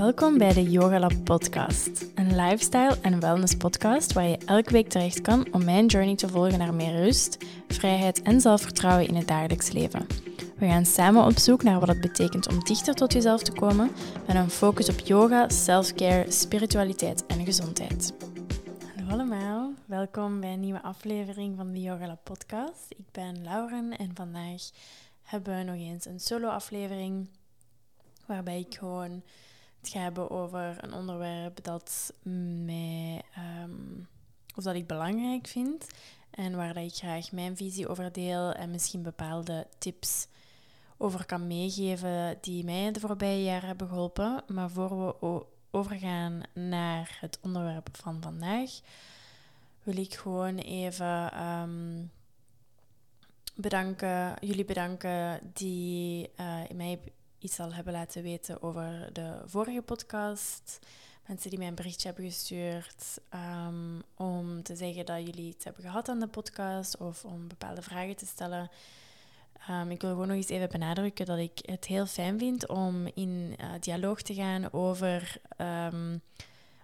[0.00, 4.88] Welkom bij de Yoga Lab podcast, een lifestyle en wellness podcast waar je elke week
[4.88, 9.28] terecht kan om mijn journey te volgen naar meer rust, vrijheid en zelfvertrouwen in het
[9.28, 10.06] dagelijks leven.
[10.56, 13.90] We gaan samen op zoek naar wat het betekent om dichter tot jezelf te komen
[14.26, 18.14] met een focus op yoga, self-care, spiritualiteit en gezondheid.
[18.96, 22.86] Hallo allemaal, welkom bij een nieuwe aflevering van de Yoga Lab podcast.
[22.88, 24.62] Ik ben Lauren en vandaag
[25.22, 27.28] hebben we nog eens een solo aflevering
[28.26, 29.22] waarbij ik gewoon
[29.80, 32.14] het ga hebben over een onderwerp dat
[32.64, 33.22] mij,
[33.62, 34.08] um,
[34.56, 35.86] of dat ik belangrijk vind
[36.30, 40.26] en waar dat ik graag mijn visie over deel en misschien bepaalde tips
[40.96, 44.42] over kan meegeven die mij de voorbije jaren hebben geholpen.
[44.46, 48.70] Maar voor we overgaan naar het onderwerp van vandaag,
[49.82, 52.10] wil ik gewoon even um,
[53.54, 57.00] bedanken, jullie bedanken die uh, mij
[57.40, 60.78] iets al hebben laten weten over de vorige podcast.
[61.26, 65.82] Mensen die mij een berichtje hebben gestuurd um, om te zeggen dat jullie iets hebben
[65.82, 68.70] gehad aan de podcast of om bepaalde vragen te stellen.
[69.70, 73.06] Um, ik wil gewoon nog eens even benadrukken dat ik het heel fijn vind om
[73.14, 76.22] in uh, dialoog te gaan over um,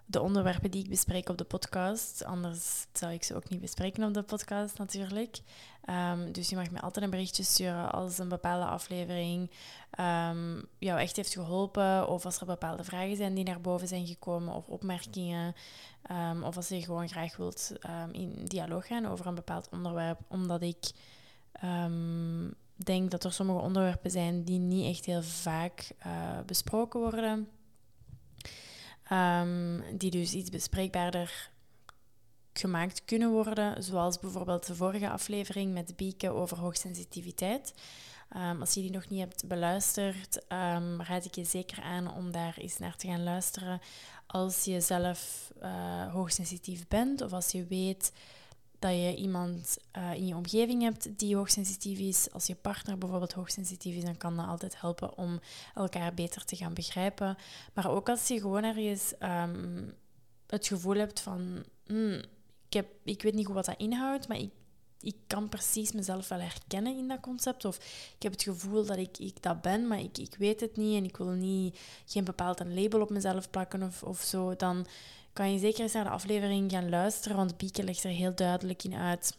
[0.07, 2.25] de onderwerpen die ik bespreek op de podcast.
[2.25, 5.39] Anders zou ik ze ook niet bespreken op de podcast natuurlijk.
[5.91, 9.51] Um, dus je mag me altijd een berichtje sturen als een bepaalde aflevering
[10.01, 12.09] um, jou echt heeft geholpen.
[12.09, 15.55] Of als er bepaalde vragen zijn die naar boven zijn gekomen of opmerkingen.
[16.11, 17.73] Um, of als je gewoon graag wilt
[18.13, 20.21] in dialoog gaan over een bepaald onderwerp.
[20.29, 20.93] Omdat ik
[22.75, 27.49] denk dat er sommige onderwerpen zijn die niet echt heel vaak uh, besproken worden.
[29.13, 31.51] Um, die dus iets bespreekbaarder
[32.53, 37.75] gemaakt kunnen worden, zoals bijvoorbeeld de vorige aflevering met Bieke over hoogsensitiviteit.
[38.37, 42.33] Um, als je die nog niet hebt beluisterd, um, raad ik je zeker aan om
[42.33, 43.81] daar eens naar te gaan luisteren.
[44.27, 48.13] Als je zelf uh, hoogsensitief bent of als je weet
[48.87, 52.33] dat je iemand uh, in je omgeving hebt die hoogsensitief is.
[52.33, 55.41] Als je partner bijvoorbeeld hoogsensitief is, dan kan dat altijd helpen om
[55.75, 57.37] elkaar beter te gaan begrijpen.
[57.75, 59.95] Maar ook als je gewoon ergens um,
[60.47, 61.65] het gevoel hebt van...
[61.87, 62.23] Hmm,
[62.67, 64.51] ik, heb, ik weet niet goed wat dat inhoudt, maar ik,
[65.01, 67.65] ik kan precies mezelf wel herkennen in dat concept.
[67.65, 67.77] Of
[68.17, 70.97] ik heb het gevoel dat ik, ik dat ben, maar ik, ik weet het niet
[70.97, 74.57] en ik wil niet, geen bepaald een label op mezelf plakken of, of zo.
[74.57, 74.87] Dan
[75.37, 78.85] kan je zeker eens naar de aflevering gaan luisteren, want Bieke legt er heel duidelijk
[78.85, 79.39] in uit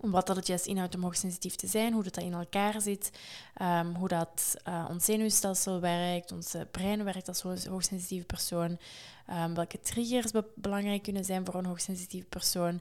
[0.00, 3.10] wat dat het juist inhoudt om hoogsensitief te zijn, hoe dat, dat in elkaar zit,
[3.62, 8.78] um, hoe dat uh, ons zenuwstelsel werkt, ons brein werkt als hoogsensitieve persoon,
[9.30, 12.80] um, welke triggers be belangrijk kunnen zijn voor een hoogsensitieve persoon.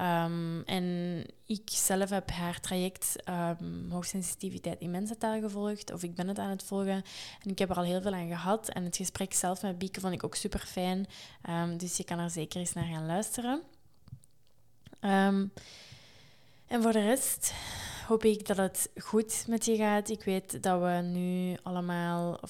[0.00, 3.16] Um, en ik zelf heb haar traject
[3.90, 7.02] hoogsensitiviteit in mensentaal gevolgd, of ik ben het aan het volgen.
[7.42, 8.68] En ik heb er al heel veel aan gehad.
[8.68, 11.06] En het gesprek zelf met Bieke vond ik ook super fijn.
[11.76, 13.62] dus je kan er zeker eens naar gaan luisteren.
[16.68, 17.54] En voor de rest
[18.06, 20.08] hoop ik dat het goed met je gaat.
[20.08, 22.40] Ik weet dat we nu allemaal,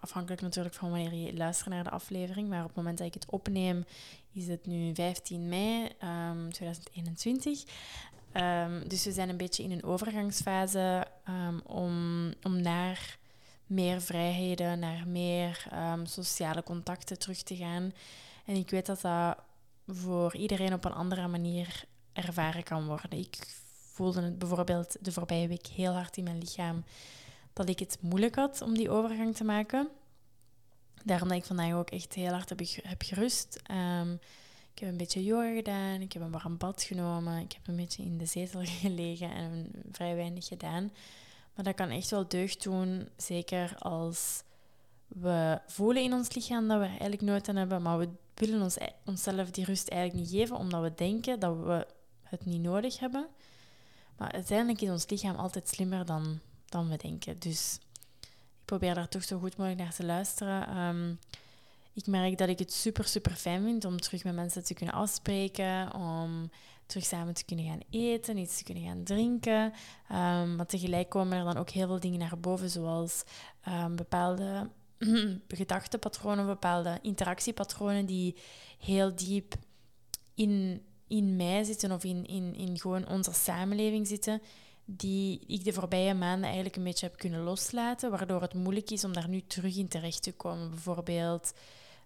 [0.00, 3.14] afhankelijk natuurlijk van wanneer je luistert naar de aflevering, maar op het moment dat ik
[3.14, 3.84] het opneem,
[4.32, 5.88] is het nu 15 mei
[6.50, 7.64] 2021.
[8.32, 13.18] Ehm, ehm, dus we zijn een beetje in een overgangsfase um, om, om naar
[13.66, 15.66] meer vrijheden, naar meer
[16.04, 17.92] sociale contacten terug te gaan.
[18.44, 19.36] En ik weet dat dat
[19.86, 21.84] voor iedereen op een andere manier
[22.16, 23.18] ervaren kan worden.
[23.18, 23.36] Ik
[23.92, 26.84] voelde het bijvoorbeeld de voorbije week heel hard in mijn lichaam
[27.52, 29.88] dat ik het moeilijk had om die overgang te maken.
[31.04, 33.60] Daarom dat ik vandaag ook echt heel hard heb, heb gerust.
[33.70, 34.18] Um,
[34.72, 37.76] ik heb een beetje yoga gedaan, ik heb een warm bad genomen, ik heb een
[37.76, 40.92] beetje in de zetel gelegen en vrij weinig gedaan.
[41.54, 44.42] Maar dat kan echt wel deugd doen, zeker als
[45.06, 48.76] we voelen in ons lichaam dat we eigenlijk nooit aan hebben, maar we willen ons,
[48.76, 51.86] e-, onszelf die rust eigenlijk niet geven, omdat we denken dat we
[52.28, 53.28] het niet nodig hebben.
[54.16, 57.38] Maar uiteindelijk is ons lichaam altijd slimmer dan, dan we denken.
[57.38, 57.78] Dus
[58.20, 60.68] ik probeer daar toch zo goed mogelijk naar te luisteren.
[60.68, 61.14] Ehm,
[61.92, 64.94] ik merk dat ik het super, super fijn vind om terug met mensen te kunnen
[64.94, 66.50] afspreken, om
[66.86, 69.64] terug samen te kunnen gaan eten, iets te kunnen gaan drinken.
[70.12, 73.24] Um, maar tegelijk komen er dan ook heel veel dingen naar boven, zoals
[73.68, 74.70] um, bepaalde
[75.48, 78.36] gedachtepatronen, bepaalde interactiepatronen die
[78.78, 79.54] heel diep
[80.34, 84.42] in in mij zitten of in, in, in gewoon onze samenleving zitten,
[84.84, 89.04] die ik de voorbije maanden eigenlijk een beetje heb kunnen loslaten, waardoor het moeilijk is
[89.04, 90.70] om daar nu terug in terecht te komen.
[90.70, 91.52] Bijvoorbeeld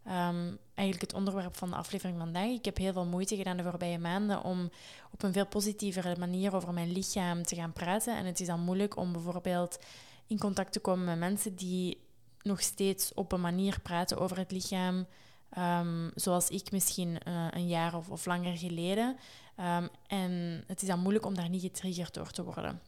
[0.06, 2.48] um, eigenlijk het onderwerp van de aflevering vandaag.
[2.48, 4.70] Ik heb heel veel moeite gedaan de voorbije maanden om
[5.12, 8.16] op een veel positievere manier over mijn lichaam te gaan praten.
[8.16, 9.78] En het is dan moeilijk om bijvoorbeeld
[10.26, 12.00] in contact te komen met mensen die
[12.42, 15.06] nog steeds op een manier praten over het lichaam.
[15.50, 19.16] Ehm, zoals ik misschien eh, een jaar of, of langer geleden.
[19.56, 22.80] Ehm, en het is dan moeilijk om daar niet getriggerd door te worden.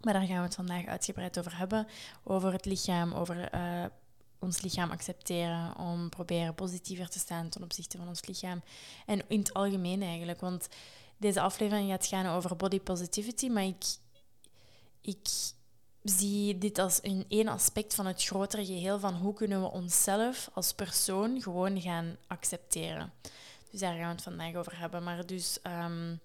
[0.00, 1.86] Maar daar gaan we het vandaag uitgebreid over hebben.
[2.24, 3.84] Over het lichaam, over uh,
[4.38, 8.62] ons lichaam accepteren, om proberen positiever te staan ten opzichte van ons lichaam.
[9.06, 10.68] En in het algemeen eigenlijk, want
[11.16, 13.84] deze aflevering gaat gaan over body positivity, maar ik,
[15.00, 15.28] ik
[16.08, 20.50] zie dit als een één aspect van het grotere geheel van hoe kunnen we onszelf
[20.54, 23.12] als persoon gewoon gaan accepteren.
[23.70, 25.02] Dus daar gaan we het vandaag over hebben.
[25.02, 26.20] Maar dus um,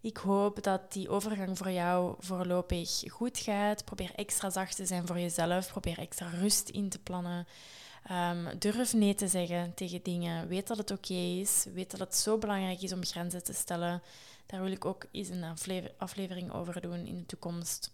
[0.00, 3.84] ik hoop dat die overgang voor jou voorlopig goed gaat.
[3.84, 5.68] Probeer extra zacht te zijn voor jezelf.
[5.68, 7.46] Probeer extra rust in te plannen.
[8.10, 10.48] Um, durf nee te zeggen tegen dingen.
[10.48, 11.66] Weet dat het oké is.
[11.74, 14.02] Weet dat het zo belangrijk is om grenzen te stellen.
[14.46, 15.44] Daar wil ik ook eens een
[15.98, 17.93] aflevering over doen in de toekomst.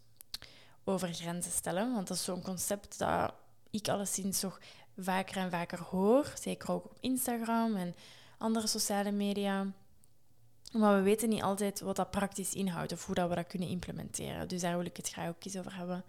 [0.84, 1.94] Over grenzen stellen.
[1.94, 3.34] Want dat is zo'n concept dat
[3.70, 4.60] ik alleszins toch
[4.98, 6.32] vaker en vaker hoor.
[6.40, 7.94] Zeker ook op Instagram en
[8.38, 9.66] andere sociale media.
[10.72, 13.68] Maar we weten niet altijd wat dat praktisch inhoudt of hoe dat we dat kunnen
[13.68, 14.48] implementeren.
[14.48, 16.04] Dus daar wil ik het graag ook eens over hebben.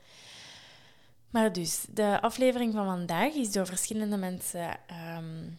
[1.29, 5.49] Maar dus, de aflevering van vandaag is door verschillende mensen ehm,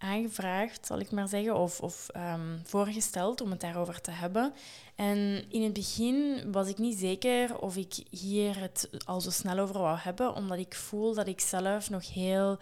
[0.00, 4.52] aangevraagd, zal ik maar zeggen, of, of ehm, voorgesteld om het daarover te hebben.
[4.94, 9.58] En in het begin was ik niet zeker of ik hier het al zo snel
[9.58, 12.58] over wou hebben, omdat ik voel dat ik zelf nog heel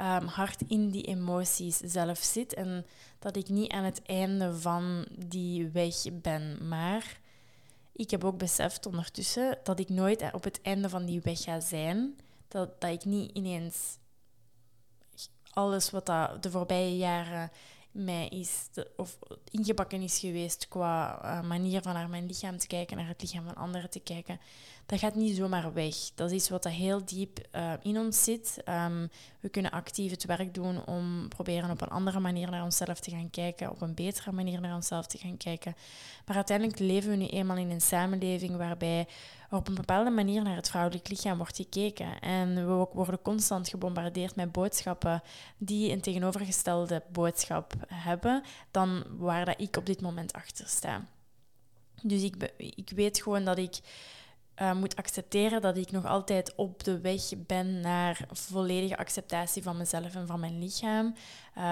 [0.00, 2.86] um, hard in die emoties zelf zit en
[3.18, 6.68] dat ik niet aan het einde van die weg ben.
[6.68, 7.20] Maar
[7.92, 11.60] ik heb ook beseft ondertussen dat ik nooit op het einde van die weg ga
[11.60, 12.16] zijn.
[12.48, 13.98] Dat, dat ik niet ineens
[15.54, 17.50] alles wat dat de voorbije jaren
[17.90, 19.18] mij is, of
[19.50, 23.44] ingebakken is geweest qua uh, manier van naar mijn lichaam te kijken, naar het lichaam
[23.44, 24.40] van anderen te kijken,
[24.86, 25.94] dat gaat niet zomaar weg.
[26.14, 28.62] Dat is wat dat heel diep uh, in ons zit.
[28.68, 29.10] Um,
[29.40, 33.10] we kunnen actief het werk doen om proberen op een andere manier naar onszelf te
[33.10, 35.76] gaan kijken, op een betere manier naar onszelf te gaan kijken.
[36.26, 39.06] Maar uiteindelijk leven we nu eenmaal in een samenleving waarbij
[39.50, 42.20] op een bepaalde manier naar het vrouwelijk lichaam wordt gekeken.
[42.20, 45.22] En we worden constant gebombardeerd met boodschappen
[45.58, 51.04] die een tegenovergestelde boodschap hebben dan waar dat ik op dit moment achter sta.
[52.02, 53.80] Dus ik, ik weet gewoon dat ik
[54.62, 59.76] uh, moet accepteren dat ik nog altijd op de weg ben naar volledige acceptatie van
[59.76, 61.06] mezelf en van mijn lichaam.
[61.06, 61.62] Uh,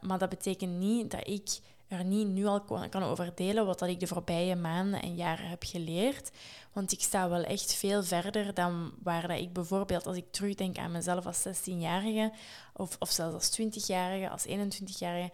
[0.00, 2.60] maar dat betekent niet dat ik er niet nu al
[2.90, 6.30] kan over delen wat dat ik de voorbije maanden en jaren heb geleerd.
[6.72, 10.78] Want ik sta wel echt veel verder dan waar dat ik bijvoorbeeld, als ik terugdenk
[10.78, 12.32] aan mezelf als 16-jarige,
[12.72, 15.30] of, of zelfs als 20-jarige, als 21-jarige,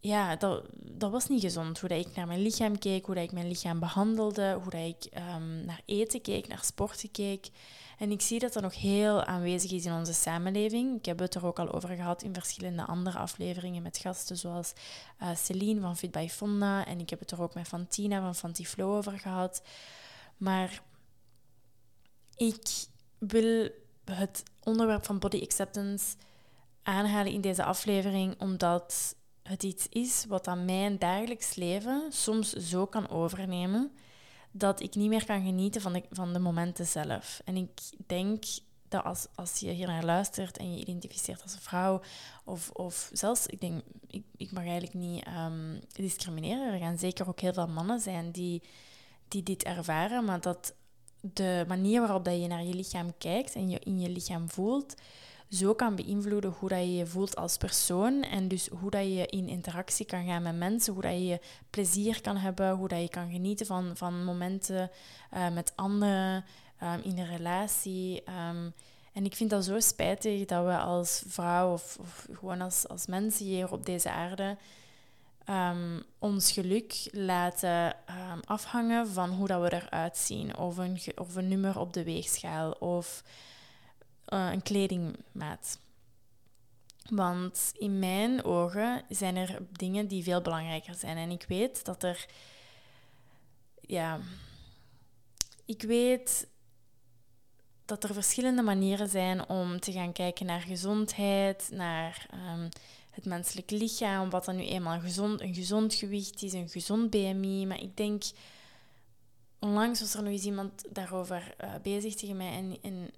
[0.00, 1.80] ja, dat, dat was niet gezond.
[1.80, 4.80] Hoe dat ik naar mijn lichaam keek, hoe dat ik mijn lichaam behandelde, hoe dat
[4.80, 7.48] ik um, naar eten keek, naar sporten keek.
[7.98, 10.98] En ik zie dat dat nog heel aanwezig is in onze samenleving.
[10.98, 14.72] Ik heb het er ook al over gehad in verschillende andere afleveringen met gasten zoals
[15.22, 16.86] uh, Celine van Fit by Fonda.
[16.86, 19.62] En ik heb het er ook met Fantina van Fantiflow over gehad.
[20.36, 20.82] Maar
[22.36, 22.86] ik
[23.18, 23.68] wil
[24.04, 26.16] het onderwerp van body acceptance
[26.82, 29.14] aanhalen in deze aflevering omdat
[29.50, 33.92] het iets is wat aan mijn dagelijks leven soms zo kan overnemen
[34.50, 37.40] dat ik niet meer kan genieten van de, van de momenten zelf.
[37.44, 38.44] En ik denk
[38.88, 42.00] dat als, als je hier naar luistert en je identificeert als een vrouw,
[42.44, 46.72] of, zelfs, ik denk, ik, ik mag eigenlijk niet um, discrimineren.
[46.72, 48.62] Er gaan zeker ook heel veel mannen zijn die,
[49.28, 50.74] die dit ervaren, maar dat
[51.20, 54.94] de manier waarop dat je naar je lichaam kijkt en je in je lichaam voelt,
[55.50, 59.26] zo kan beïnvloeden hoe dat je je voelt als persoon en dus hoe dat je
[59.26, 61.40] in interactie kan gaan met mensen, hoe dat je
[61.70, 64.90] plezier kan hebben, hoe dat je kan genieten van, van momenten
[65.34, 66.44] uh, met anderen
[66.82, 68.22] um, in een relatie.
[68.50, 68.72] Um,
[69.12, 71.98] en ik vind dat zo spijtig dat we als vrouw of,
[72.32, 74.56] gewoon als, als mensen hier op deze aarde
[75.48, 77.96] um, ons geluk laten
[78.44, 80.56] afhangen van hoe dat we eruit zien.
[80.56, 82.70] Of een, of een nummer op de weegschaal.
[82.70, 83.22] Of
[84.30, 85.78] uh, een kledingmaat.
[87.10, 91.16] Want in mijn ogen zijn er dingen die veel belangrijker zijn.
[91.16, 92.26] En ik weet dat er.
[93.80, 94.20] Ja.
[95.64, 96.48] Ik weet
[97.84, 102.68] dat er verschillende manieren zijn om te gaan kijken naar gezondheid, naar um,
[103.10, 107.66] het menselijk lichaam, wat dan nu eenmaal gezond, een gezond gewicht is, een gezond BMI.
[107.66, 108.22] Maar ik denk,
[109.58, 113.10] onlangs was er nog eens iemand daarover uh, bezig tegen mij en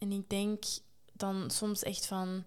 [0.00, 0.64] en ik denk
[1.12, 2.44] dan soms echt van,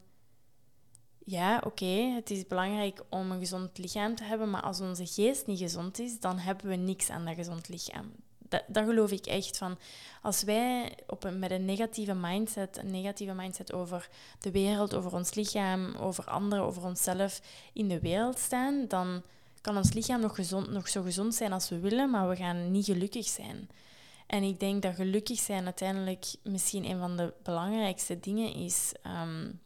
[1.25, 5.48] ja, oké, het is belangrijk om een gezond lichaam te hebben, maar als onze geest
[5.48, 8.12] niet gezond is, dan hebben we niks aan dat gezond lichaam.
[8.38, 9.77] Dat, dat geloof ik echt van.
[10.22, 15.13] Als wij op een, met een negatieve mindset, een negatieve mindset over de wereld, over
[15.13, 17.41] ons lichaam, over anderen, over onszelf
[17.74, 19.22] in de wereld staan, dan
[19.62, 22.72] kan ons lichaam nog, gezond, nog zo gezond zijn als we willen, maar we gaan
[22.72, 23.69] niet gelukkig zijn.
[24.34, 28.94] En ik denk dat gelukkig zijn uiteindelijk misschien een van de belangrijkste dingen is.
[29.24, 29.62] Um,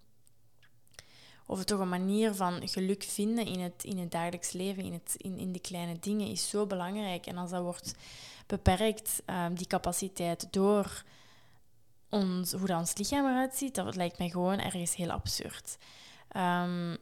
[1.46, 5.16] of toch een manier van geluk vinden in het, in het dagelijks leven, in, het,
[5.18, 7.26] in, in de kleine dingen, is zo belangrijk.
[7.26, 7.96] En als dat wordt
[8.48, 11.04] beperkt, um, die capaciteit, door
[12.10, 15.78] ons, hoe dat ons lichaam eruit ziet, dat lijkt mij gewoon ergens heel absurd.
[16.38, 16.98] Um,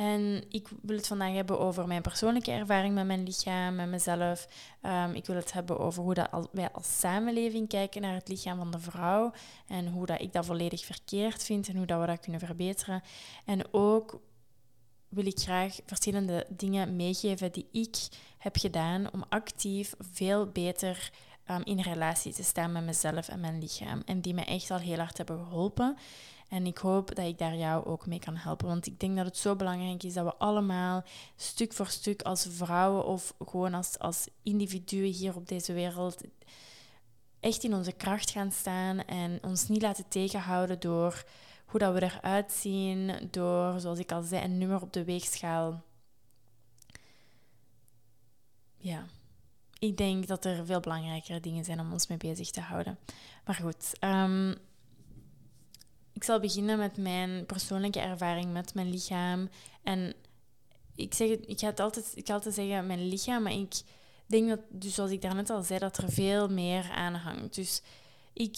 [0.00, 4.48] en ik wil het vandaag hebben over mijn persoonlijke ervaring met mijn lichaam, met mezelf.
[4.82, 8.58] Um, ik wil het hebben over hoe dat wij als samenleving kijken naar het lichaam
[8.58, 9.32] van de vrouw.
[9.66, 13.02] En hoe dat ik dat volledig verkeerd vind en hoe dat we dat kunnen verbeteren.
[13.44, 14.20] En ook
[15.08, 17.96] wil ik graag verschillende dingen meegeven die ik
[18.38, 21.10] heb gedaan om actief veel beter
[21.50, 24.02] um, in relatie te staan met mezelf en mijn lichaam.
[24.04, 25.96] En die me echt al heel hard hebben geholpen.
[26.50, 28.66] En ik hoop dat ik daar jou ook mee kan helpen.
[28.66, 31.04] Want ik denk dat het zo belangrijk is dat we allemaal
[31.36, 36.22] stuk voor stuk als vrouwen of gewoon als, als individuen hier op deze wereld
[37.40, 41.24] echt in onze kracht gaan staan en ons niet laten tegenhouden door
[41.66, 45.82] hoe dat we eruit zien, door, zoals ik al zei, een nummer op de weegschaal.
[48.76, 49.04] Ja,
[49.78, 52.98] ik denk dat er veel belangrijkere dingen zijn om ons mee bezig te houden.
[53.44, 54.54] Maar goed, um,
[56.20, 59.48] ik zal beginnen met mijn persoonlijke ervaring met mijn lichaam.
[59.82, 60.14] En
[60.94, 63.80] ik, zeg het, ik ga het altijd, ik ga altijd zeggen mijn lichaam, maar ik
[64.26, 67.54] denk dat, dus zoals ik daarnet al zei, dat er veel meer aan hangt.
[67.54, 67.82] Dus
[68.32, 68.56] ik,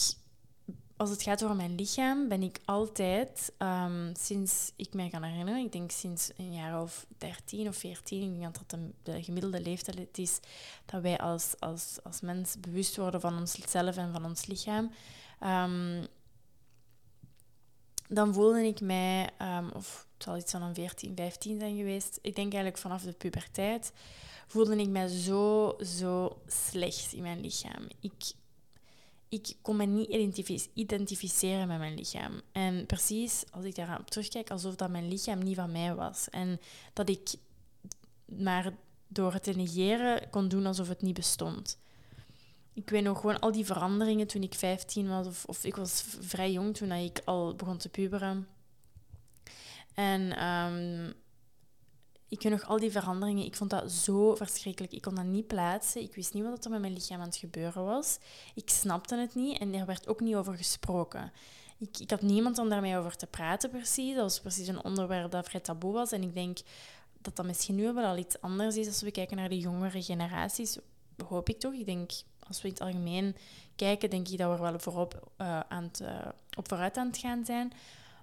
[0.96, 5.64] als het gaat over mijn lichaam, ben ik altijd, um, sinds ik mij kan herinneren,
[5.64, 9.60] ik denk sinds een jaar of 13 of 14, ik denk dat dat de, gemiddelde
[9.60, 10.40] leeftijd is,
[10.84, 14.90] dat wij als, als, als mens bewust worden van onszelf en van ons lichaam.
[15.40, 16.08] Um,
[18.08, 22.18] dan voelde ik mij, um, of het zal iets van een 14, 15 zijn geweest.
[22.22, 23.92] Ik denk eigenlijk vanaf de puberteit
[24.46, 27.88] voelde ik mij zo, zo slecht in mijn lichaam.
[28.00, 28.32] Ik,
[29.28, 30.08] ik kon me niet
[30.74, 32.40] identificeren met mijn lichaam.
[32.52, 36.30] En precies als ik daarop terugkijk, alsof dat mijn lichaam niet van mij was.
[36.30, 36.60] En
[36.92, 37.34] dat ik
[38.24, 38.72] maar
[39.06, 41.78] door het te negeren kon doen alsof het niet bestond
[42.72, 46.04] ik weet nog gewoon al die veranderingen toen ik 15 was, of, of ik was
[46.20, 48.48] vrij jong toen ik al begon te puberen.
[49.94, 51.14] En um,
[52.32, 53.44] ik weet nog al die veranderingen.
[53.44, 54.92] Ik vond dat zo verschrikkelijk.
[54.92, 56.02] Ik kon dat niet plaatsen.
[56.02, 58.18] Ik wist niet wat er met mijn lichaam aan het gebeuren was.
[58.54, 61.32] Ik snapte het niet en er werd ook niet over gesproken.
[61.78, 64.14] Ik, ik had niemand om daarmee over te praten precies.
[64.14, 66.12] Dat was precies een onderwerp dat vrij taboe was.
[66.12, 66.58] En ik denk
[67.20, 70.02] dat dat misschien nu wel al iets anders is als we kijken naar de jongere
[70.02, 70.78] generaties.
[71.26, 71.72] Hoop ik toch.
[71.72, 72.10] Ik denk
[72.48, 73.36] als we in het algemeen
[73.76, 76.08] kijken, denk ik dat we er wel voorop, uh, aan het, uh,
[76.56, 77.72] op vooruit aan het gaan zijn.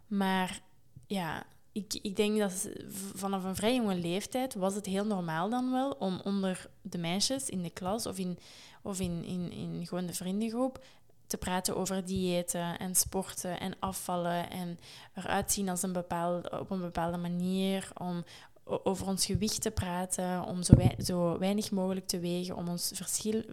[0.08, 0.60] Maar
[1.08, 2.70] ja, ik, ik denk dat
[3.14, 7.50] vanaf een vrij jonge leeftijd was het heel normaal dan wel om onder de meisjes
[7.50, 8.40] in de klas of in,
[8.82, 10.86] of in, in, in gewoon de vriendengroep
[11.28, 14.80] te praten over diëten en sporten en afvallen en
[15.14, 18.24] eruit zien als een bepaalde, op een bepaalde manier, om
[18.70, 23.44] over ons gewicht te praten, om zo, zo weinig mogelijk te wegen, om ons verschil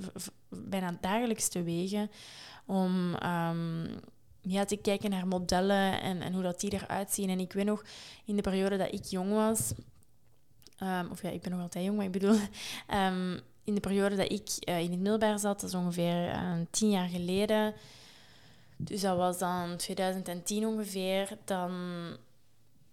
[0.49, 2.11] bijna dagelijks te wegen,
[2.67, 4.01] om um,
[4.41, 7.31] ja, te kijken naar modellen en, en hoe dat die eruit zien.
[7.31, 7.85] En ik weet nog,
[8.25, 9.73] in de periode dat ik jong was,
[10.83, 12.39] um, of ja, ik ben nog altijd jong, maar ik bedoel,
[12.95, 16.53] um, in de periode dat ik uh, in het middelbaar zat, dat is ongeveer uh,
[16.71, 17.75] tien jaar geleden,
[18.77, 21.73] dus dat was dan 2010 ongeveer, dan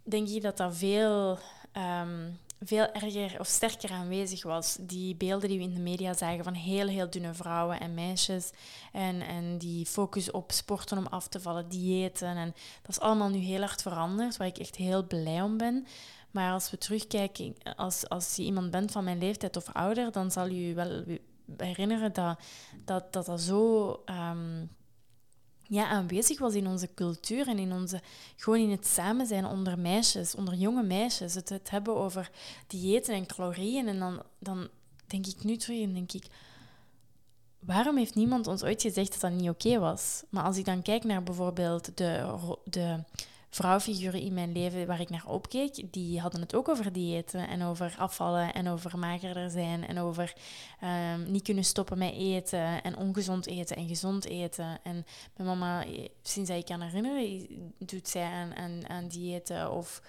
[0.04, 1.38] denk ik dat dat veel
[1.78, 4.78] um, veel erger of sterker aanwezig was.
[4.80, 8.52] Die beelden die we in de media zagen van heel, heel dunne vrouwen en meisjes.
[8.92, 12.38] En, en die focus op sporten om af te vallen, diëten.
[12.38, 15.88] En dat is allemaal nu heel hard veranderd, waar ik echt heel blij om ben.
[16.32, 20.32] Maar als we terugkijken, als, als je iemand bent van mijn leeftijd of ouder, dan
[20.32, 21.04] zal je je wel
[21.58, 22.40] herinneren dat
[22.86, 24.70] dat, dat, dat zo um,
[25.74, 28.02] ja, aanwezig was in onze cultuur en in onze,
[28.36, 31.34] gewoon in het samen zijn onder meisjes, onder jonge meisjes.
[31.34, 32.32] Het, het hebben over
[32.68, 33.88] diëten en calorieën.
[33.88, 34.68] En dan, dan
[35.08, 36.26] denk ik nu terug en denk ik,
[37.60, 40.24] waarom heeft niemand ons ooit gezegd dat dat niet oké was?
[40.30, 43.00] Maar als ik dan kijk naar bijvoorbeeld de, de
[43.56, 47.64] vrouwfiguren in mijn leven waar ik naar opkeek, die hadden het ook over diëten en
[47.64, 50.34] over afvallen en over magerder zijn en over
[50.84, 54.80] um, niet kunnen stoppen met eten en ongezond eten en gezond eten.
[54.84, 55.06] En
[55.36, 55.86] mijn mama,
[56.22, 60.02] sinds ik kan herinneren, doet zij aan, aan, aan diëten of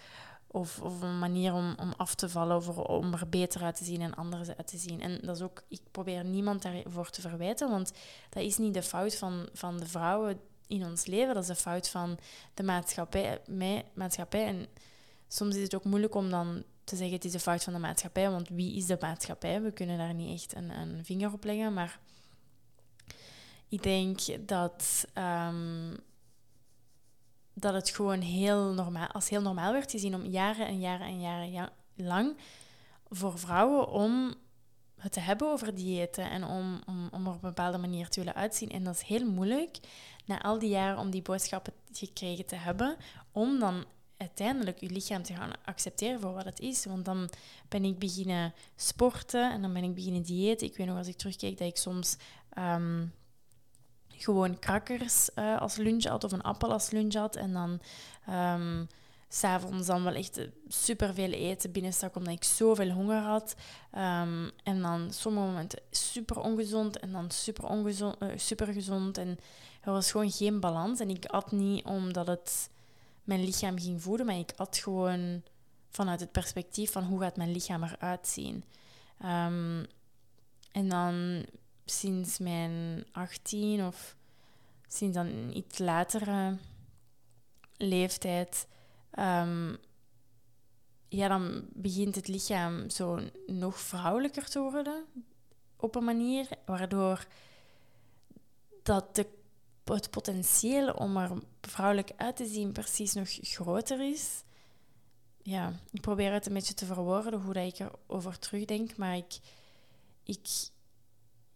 [0.55, 3.85] Of, of een manier om, om af te vallen, of om er beter uit te
[3.85, 5.01] zien en anders uit te zien.
[5.01, 7.93] En dat is ook, ik probeer niemand daarvoor te verwijten, want
[8.31, 10.41] dat is niet de fout van, van de vrouwen
[10.75, 12.19] in ons leven, dat is de fout van
[12.55, 13.41] de maatschappij.
[13.47, 14.47] Mij, maatschappij.
[14.47, 14.67] En
[15.29, 17.79] soms is het ook moeilijk om dan te zeggen het is de fout van de
[17.79, 19.63] maatschappij, want wie is de maatschappij?
[19.63, 21.99] We kunnen daar niet echt een, een vinger op leggen, maar
[23.69, 25.97] ik denk dat, um,
[27.55, 31.21] dat het gewoon heel normaal, als heel normaal werd gezien om jaren en jaren en
[31.21, 32.37] jaren lang
[33.09, 34.35] voor vrouwen om
[35.11, 38.35] te hebben over diëten en om, om, om er op een bepaalde manier te willen
[38.35, 38.71] uitzien.
[38.71, 39.79] En dat is heel moeilijk
[40.25, 42.97] na al die jaren om die boodschappen gekregen te hebben,
[43.33, 43.85] om dan
[44.17, 46.85] uiteindelijk je lichaam te gaan accepteren voor wat het is.
[46.85, 47.31] Want dan
[47.69, 50.67] ben ik beginnen sporten en dan ben ik beginnen diëten.
[50.67, 52.17] Ik weet nog als ik terugkeek dat ik soms
[52.59, 53.13] um,
[54.09, 57.37] gewoon krakkers uh, als lunch had of een appel als lunch had.
[57.37, 57.81] En dan
[58.35, 58.89] um,
[59.35, 63.55] s'avonds dan wel echt superveel eten binnenstak omdat ik zoveel honger had.
[63.95, 69.19] Um, en dan sommige momenten super ongezond en dan super, ongezond, uh, super gezond.
[69.19, 69.39] En
[69.81, 71.01] er was gewoon geen balans.
[71.01, 72.71] En ik at niet omdat het
[73.25, 75.43] mijn lichaam ging voeden, maar ik at gewoon
[75.91, 78.65] vanuit het perspectief van hoe gaat mijn lichaam eruit zien.
[79.25, 79.87] Um,
[80.73, 81.47] en dan
[81.85, 84.17] sinds mijn 18 of
[84.89, 86.57] sinds dan iets latere
[87.77, 88.67] leeftijd,
[89.19, 89.77] um,
[91.09, 95.05] ja, dan begint het lichaam zo nog vrouwelijker te worden
[95.77, 97.27] op een manier waardoor
[98.83, 99.27] dat de
[99.85, 101.31] het potentieel om er
[101.61, 104.43] vrouwelijk uit te zien precies nog groter is.
[105.43, 109.39] Ja, ik probeer het een beetje te verwoorden hoe dat ik erover terugdenk, maar ik,
[110.23, 110.49] ik,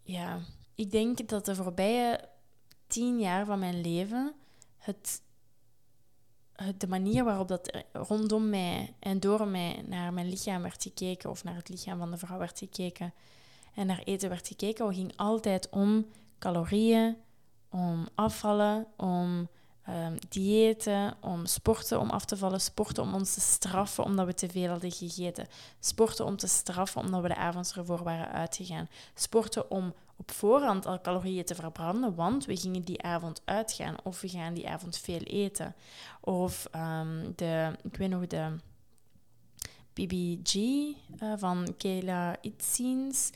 [0.03, 0.41] ja,
[0.75, 2.29] ik denk dat de voorbije
[2.87, 4.35] tien jaar van mijn leven
[4.77, 5.23] het,
[6.77, 11.45] de manier waarop dat rondom mij en door mij naar mijn lichaam werd gekeken of
[11.45, 13.15] naar het lichaam van de vrouw werd gekeken
[13.75, 16.07] en naar eten werd gekeken, ging altijd om
[16.39, 17.17] calorieën,
[17.71, 19.49] om afvallen, om
[19.89, 24.35] um, diëten, om sporten om af te vallen, sporten om ons te straffen omdat we
[24.35, 25.47] te veel hadden gegeten,
[25.81, 30.87] sporten om te straffen omdat we de avonds ervoor waren uitgegaan, sporten om op voorhand
[30.87, 34.99] al calorieën te verbranden, want we gingen die avond uitgaan of we gaan die avond
[34.99, 35.75] veel eten.
[36.21, 38.57] Of um, de, ik weet nog, de
[39.93, 43.31] BBG uh, van Kayla Itzins.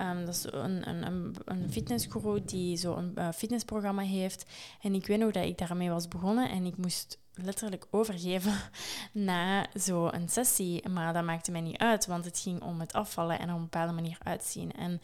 [0.00, 4.46] Um, dat is een, een, een die zo'n uh, fitnessprogramma heeft.
[4.80, 8.52] En ik weet nog dat ik daarmee was begonnen en ik moest letterlijk overgeven
[9.12, 10.88] na zo'n sessie.
[10.88, 13.62] Maar dat maakte mij niet uit, want het ging om het afvallen en op een
[13.62, 14.72] bepaalde manier uitzien.
[14.72, 15.00] En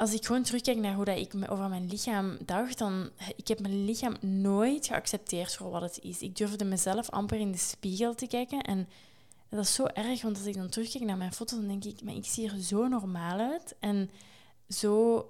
[0.00, 3.60] als ik gewoon terugkijk naar hoe dat ik over mijn lichaam dacht, dan ik heb
[3.60, 6.20] mijn lichaam nooit geaccepteerd voor wat het is.
[6.20, 8.88] Ik durfde mezelf amper in de spiegel te kijken en
[9.48, 12.02] dat is zo erg, want als ik dan terugkijk naar mijn foto's, dan denk ik,
[12.02, 13.74] maar ik zie er zo normaal uit.
[13.80, 14.10] En
[14.68, 15.24] zo,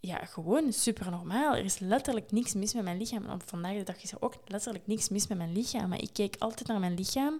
[0.00, 1.54] ja, gewoon super normaal.
[1.54, 3.30] Er is letterlijk niks mis met mijn lichaam.
[3.30, 5.88] op vandaag de dag is er ook letterlijk niks mis met mijn lichaam.
[5.88, 7.38] Maar ik kijk altijd naar mijn lichaam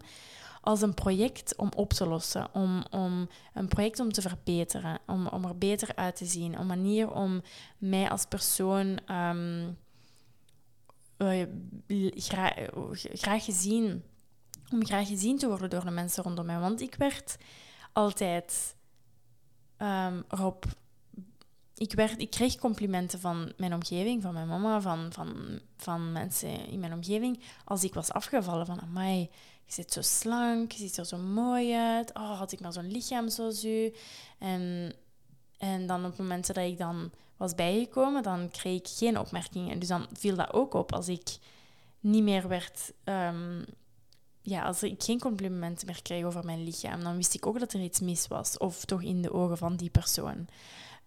[0.66, 2.54] als een project om op te lossen.
[2.54, 4.98] Om, om een project om te verbeteren.
[5.06, 6.58] Om, om er beter uit te zien.
[6.58, 7.42] Een manier om
[7.78, 8.98] mij als persoon
[12.14, 12.52] gra
[13.12, 14.02] graag gezien
[14.72, 16.58] om graag gezien te worden door de mensen rondom mij.
[16.58, 17.36] Want ik werd
[17.92, 18.76] altijd
[19.78, 20.64] um, erop.
[21.74, 26.66] Ik, werd, ik kreeg complimenten van mijn omgeving, van mijn mama, van, van, van mensen
[26.68, 27.42] in mijn omgeving.
[27.64, 29.30] Als ik was afgevallen van, amai,
[29.66, 32.14] je zit zo slank, je ziet er zo mooi uit.
[32.14, 33.94] Oh, had ik maar zo'n lichaam zoals u.
[34.38, 34.94] En,
[35.58, 39.78] en dan op momenten dat ik dan was bijgekomen, dan kreeg ik geen opmerkingen.
[39.78, 41.38] Dus dan viel dat ook op als ik
[42.00, 42.92] niet meer werd...
[43.04, 43.64] Um,
[44.42, 47.72] ja, als ik geen complimenten meer kreeg over mijn lichaam, dan wist ik ook dat
[47.72, 48.58] er iets mis was.
[48.58, 50.48] Of toch in de ogen van die persoon.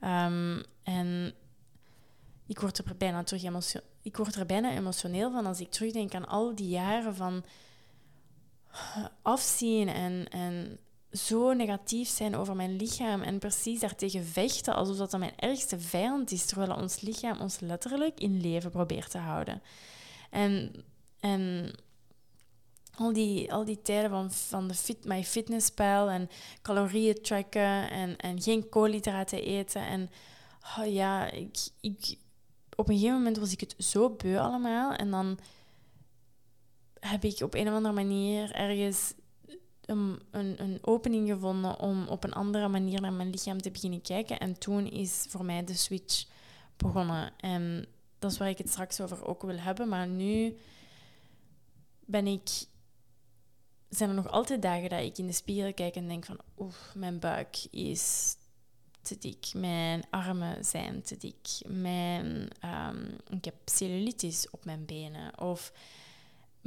[0.01, 1.33] Um, en
[2.47, 3.75] ik word er bijna terug.
[4.01, 7.43] Ik word er bijna emotioneel van als ik terugdenk aan al die jaren van
[9.21, 10.79] afzien en, en
[11.12, 16.32] zo negatief zijn over mijn lichaam en precies daartegen vechten alsof dat mijn ergste vijand
[16.32, 19.62] is, terwijl ons lichaam ons letterlijk in leven probeert te houden.
[20.29, 20.84] En,
[21.19, 21.73] en
[22.99, 26.29] al die, al die tijden van, van de fit, my fitnesspijl en
[26.62, 29.82] calorieën tracken en, en geen koolhydraten eten.
[29.82, 30.10] En
[30.77, 32.17] oh ja, ik, ik,
[32.75, 34.93] op een gegeven moment was ik het zo beu allemaal.
[34.93, 35.39] En dan
[36.99, 39.13] heb ik op een of andere manier ergens
[39.85, 44.39] een, een, opening gevonden om op een andere manier naar mijn lichaam te beginnen kijken.
[44.39, 46.25] En toen is voor mij de switch
[46.77, 47.33] begonnen.
[47.38, 47.85] En
[48.19, 49.89] dat is waar ik het straks over ook wil hebben.
[49.89, 50.57] Maar nu
[52.05, 52.49] ben ik
[53.89, 56.75] zijn er nog altijd dagen dat ik in de spiegel kijk en denk van, oeh,
[56.93, 58.35] mijn buik is
[59.01, 65.39] te dik, mijn armen zijn te dik, mijn, ehm, ik heb cellulitis op mijn benen
[65.39, 65.71] of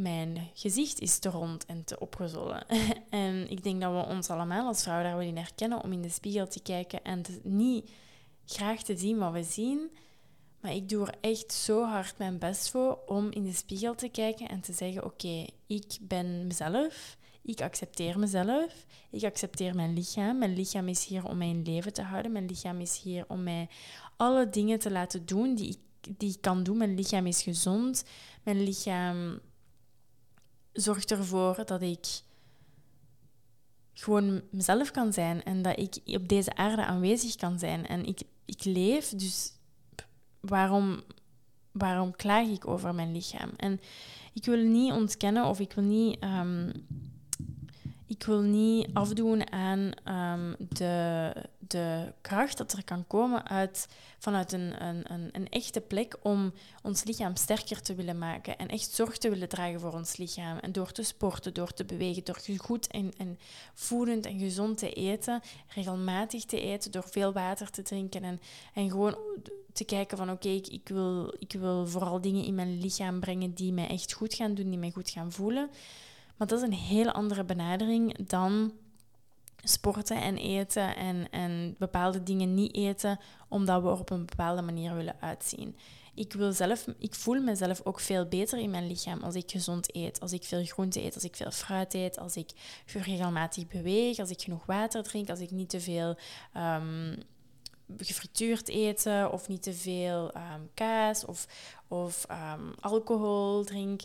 [0.03, 2.67] mijn gezicht is te rond en te opgezollen.
[3.11, 6.09] en ik denk dat we ons allemaal als vrouw daar wel herkennen om in de
[6.09, 7.91] spiegel te kijken en niet
[8.47, 9.91] graag te zien wat we zien.
[10.61, 14.09] Maar ik doe er echt zo hard mijn best voor om in de spiegel te
[14.09, 17.17] kijken en te zeggen: Oké, ik ben mezelf.
[17.43, 18.87] Ik accepteer mezelf.
[19.11, 20.39] Ik accepteer mijn lichaam.
[20.39, 22.33] Mijn lichaam is hier om mij in leven te houden.
[22.33, 23.69] Mijn lichaam is hier om mij
[24.17, 26.77] alle dingen te laten doen die ik, die ik kan doen.
[26.77, 28.05] Mijn lichaam is gezond.
[28.43, 29.41] Mijn lichaam
[30.73, 32.07] zorgt ervoor dat ik
[33.95, 37.87] gewoon mezelf kan zijn en dat ik op deze aarde aanwezig kan zijn.
[37.87, 39.53] En ik, ik leef, dus
[40.41, 41.03] waarom,
[41.73, 43.51] waarom klaag ik over mijn lichaam?
[43.57, 43.81] En
[44.33, 46.71] ik wil niet ontkennen of ik wil niet ehm,
[48.13, 51.33] ik wil niet afdoen aan ehm, de,
[51.73, 56.53] de kracht dat er kan komen uit, vanuit een, een, een, een, echte plek om
[56.83, 60.59] ons lichaam sterker te willen maken en echt zorg te willen dragen voor ons lichaam.
[60.59, 63.39] En door te sporten, door te bewegen, door goed en, en
[63.75, 65.41] voedend en gezond te eten,
[65.75, 68.41] regelmatig te eten, door veel water te drinken en,
[68.75, 69.17] en gewoon
[69.73, 73.55] te kijken van oké, ik, ik, wil, ik wil vooral dingen in mijn lichaam brengen
[73.55, 75.71] die mij echt goed gaan doen, die mij goed gaan voelen.
[76.37, 78.73] Maar dat is een hele andere benadering dan
[79.63, 84.63] sporten en eten en, en bepaalde dingen niet eten omdat we er op een bepaalde
[84.63, 85.77] manier willen uitzien.
[86.15, 89.97] Ik, wil zelf, ik voel mezelf ook veel beter in mijn lichaam als ik gezond
[89.97, 92.51] eet, als ik veel groente eet, als ik veel fruit eet, als ik
[92.87, 96.17] regelmatig beweeg, als ik genoeg water drink, als ik niet te veel
[96.57, 97.15] um,
[97.97, 101.47] gefrituurd eten of niet te veel ehm, kaas of,
[101.89, 104.01] of ehm, alcohol drink.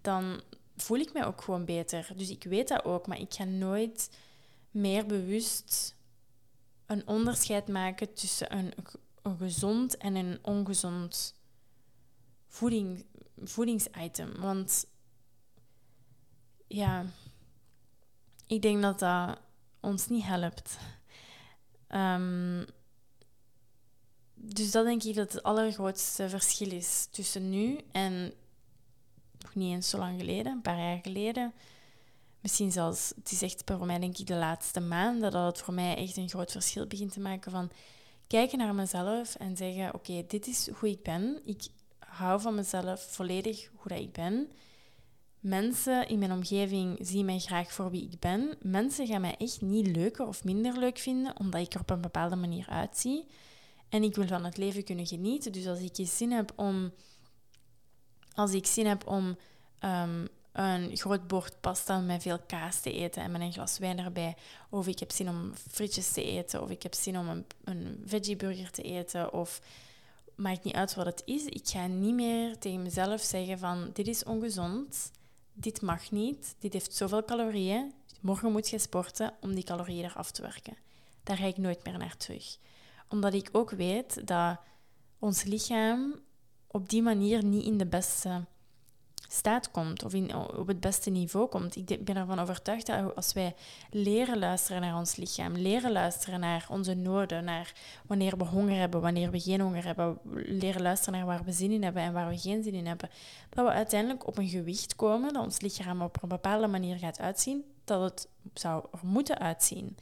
[0.00, 0.40] Dan,
[0.76, 2.12] voel ik me ook gewoon beter.
[2.16, 4.10] Dus ik weet dat ook, maar ik ga nooit
[4.70, 5.96] meer bewust
[6.86, 8.72] een onderscheid maken tussen een,
[9.38, 11.34] gezond en een ongezond
[12.46, 13.04] voeding,
[13.42, 14.40] voedingsitem.
[14.40, 14.86] Want
[16.66, 17.04] ja,
[18.46, 19.38] ik denk dat dat
[19.80, 20.78] ons niet helpt.
[21.88, 22.66] Um,
[24.34, 28.32] dus dat denk ik dat het allergrootste verschil is tussen nu en
[29.38, 31.52] nog niet eens zo lang geleden, een paar jaar geleden.
[32.40, 35.74] Misschien zelfs, het is echt voor mij denk ik de laatste maanden dat het voor
[35.74, 37.70] mij echt een groot verschil begint te maken van
[38.26, 41.40] kijken naar mezelf en zeggen, oké, dit is hoe ik ben.
[41.44, 44.50] Ik hou van mezelf volledig hoe dat ik ben.
[45.40, 48.56] Mensen in mijn omgeving zien mij graag voor wie ik ben.
[48.62, 52.00] Mensen gaan mij echt niet leuker of minder leuk vinden omdat ik er op een
[52.00, 53.26] bepaalde manier uitzie.
[53.88, 55.52] En ik wil van het leven kunnen genieten.
[55.52, 56.92] Dus als ik zin heb om
[58.34, 59.36] als ik zin heb om
[59.84, 63.98] um, een groot bord pasta met veel kaas te eten en met een glas wijn
[63.98, 64.36] erbij,
[64.70, 68.02] of ik heb zin om frietjes te eten, of ik heb zin om een, een
[68.06, 69.60] veggieburger te eten, of
[70.34, 71.44] maakt niet uit wat het is.
[71.44, 75.10] Ik ga niet meer tegen mezelf zeggen van dit is ongezond,
[75.52, 80.30] dit mag niet, dit heeft zoveel calorieën, morgen moet je sporten om die calorieën eraf
[80.30, 80.76] te werken.
[81.22, 82.56] Daar ga ik nooit meer naar terug.
[83.08, 84.58] Omdat ik ook weet dat
[85.18, 86.14] ons lichaam
[86.66, 88.44] op die manier niet in de beste
[89.28, 91.76] staat komt of in, op het beste niveau komt.
[91.76, 93.54] Ik ben ervan overtuigd dat als wij
[93.90, 97.72] leren luisteren naar ons lichaam, leren luisteren naar onze noden, naar
[98.06, 101.70] wanneer we honger hebben, wanneer we geen honger hebben, leren luisteren naar waar we zin
[101.70, 103.10] in hebben en waar we geen zin in hebben,
[103.48, 107.20] dat we uiteindelijk op een gewicht komen dat ons lichaam op een bepaalde manier gaat
[107.20, 109.96] uitzien, dat het zou er moeten uitzien.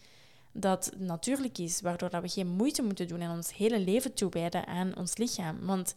[0.52, 4.66] Dat natuurlijk is, waardoor dat we geen moeite moeten doen en ons hele leven toewijden
[4.66, 5.58] aan ons lichaam.
[5.60, 5.94] Want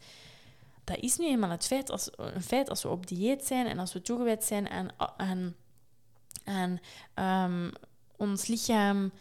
[0.83, 3.79] dat is nu eenmaal het feit als, een feit als we op dieet zijn en
[3.79, 5.55] als we toegewijd zijn aan, aan,
[6.43, 6.79] aan
[7.45, 7.71] um,
[8.15, 9.11] ons lichaam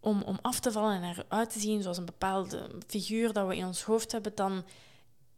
[0.00, 3.56] om, om af te vallen en eruit te zien zoals een bepaalde figuur dat we
[3.56, 4.64] in ons hoofd hebben, dan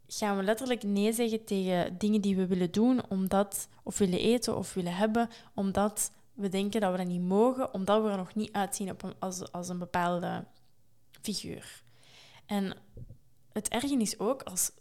[0.07, 4.57] gaan we letterlijk nee zeggen tegen dingen die we willen doen, omdat, of willen eten
[4.57, 8.35] of willen hebben, omdat we denken dat we dat niet mogen, omdat we er nog
[8.35, 10.45] niet uitzien op een, als, als een bepaalde
[11.21, 11.83] figuur.
[12.45, 12.77] En
[13.51, 14.71] het ergen is ook, als,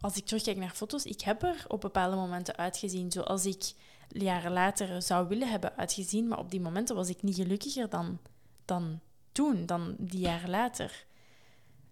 [0.00, 3.72] als ik terugkijk naar foto's, ik heb er op bepaalde momenten uitgezien zoals ik
[4.08, 6.28] jaren later zou willen hebben uitgezien.
[6.28, 8.18] Maar op die momenten was ik niet gelukkiger dan,
[8.64, 9.00] dan
[9.32, 11.06] toen, dan die jaren later.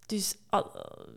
[0.06, 0.36] Dus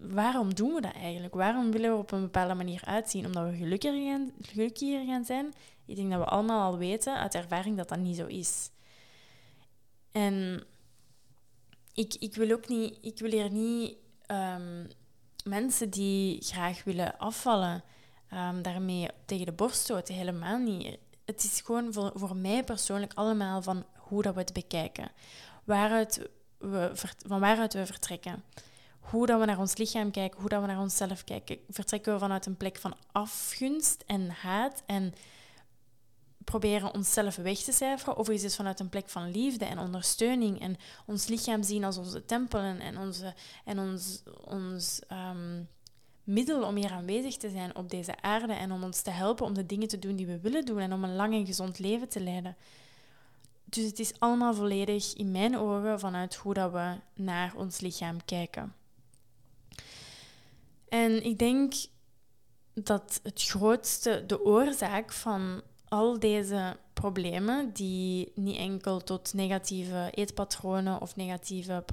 [0.01, 1.33] waarom doen we dat eigenlijk?
[1.33, 3.25] Waarom willen we op een bepaalde manier uitzien?
[3.25, 5.53] Omdat we gelukkiger gaan, gelukkiger gaan zijn?
[5.85, 8.69] Ik denk dat we allemaal al weten uit ervaring dat dat niet zo is.
[10.11, 10.63] En
[11.93, 14.85] ik, ik wil ook niet, ik wil hier niet ehm,
[15.43, 17.83] mensen die graag willen afvallen,
[18.33, 20.15] um, daarmee tegen de borst stoten.
[20.15, 20.97] Helemaal niet.
[21.25, 25.11] het is gewoon voor, voor mij persoonlijk allemaal van hoe dat we het bekijken.
[25.63, 26.91] Waaruit we,
[27.27, 28.43] van waaruit we vertrekken.
[28.99, 31.57] Hoe dat we naar ons lichaam kijken, hoe dat we naar onszelf kijken.
[31.69, 35.13] Vertrekken we vanuit een plek van afgunst en haat en
[36.43, 38.17] proberen onszelf weg te cijferen?
[38.17, 40.75] Of is het vanuit een plek van liefde en ondersteuning en
[41.05, 43.33] ons lichaam zien als onze tempelen en, onze,
[43.65, 45.67] en ons, ons um,
[46.23, 49.53] middel om hier aanwezig te zijn op deze aarde en om ons te helpen om
[49.53, 52.09] de dingen te doen die we willen doen en om een lang en gezond leven
[52.09, 52.57] te leiden?
[53.65, 58.25] Dus het is allemaal volledig in mijn ogen vanuit hoe dat we naar ons lichaam
[58.25, 58.75] kijken.
[60.89, 61.73] En ik denk
[62.73, 71.01] dat het grootste, de oorzaak van al deze problemen, die niet enkel tot negatieve eetpatronen
[71.01, 71.83] of negatieve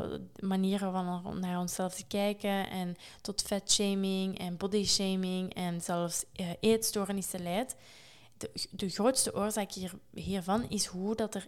[0.40, 7.42] manieren van naar onszelf te kijken en tot fatshaming en bodyshaming en zelfs uh, eetstoornissen
[7.42, 7.74] leidt.
[8.70, 11.46] De, grootste oorzaak hier, hiervan is hoe dat er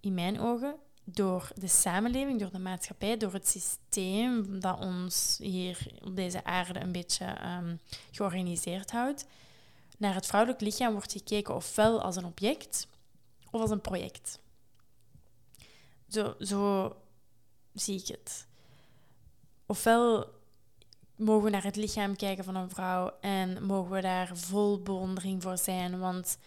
[0.00, 0.74] in mijn ogen
[1.04, 6.80] door de samenleving, door de maatschappij, door het systeem dat ons hier op deze aarde
[6.80, 9.26] een beetje um, georganiseerd houdt,
[9.98, 12.88] naar het vrouwelijk lichaam wordt gekeken ofwel als een object
[13.50, 14.38] of als een project.
[16.08, 16.34] Zo,
[17.72, 18.46] zie ik het.
[19.66, 20.26] Ofwel
[21.16, 25.42] mogen we naar het lichaam kijken van een vrouw en mogen we daar vol bewondering
[25.42, 26.38] voor zijn, want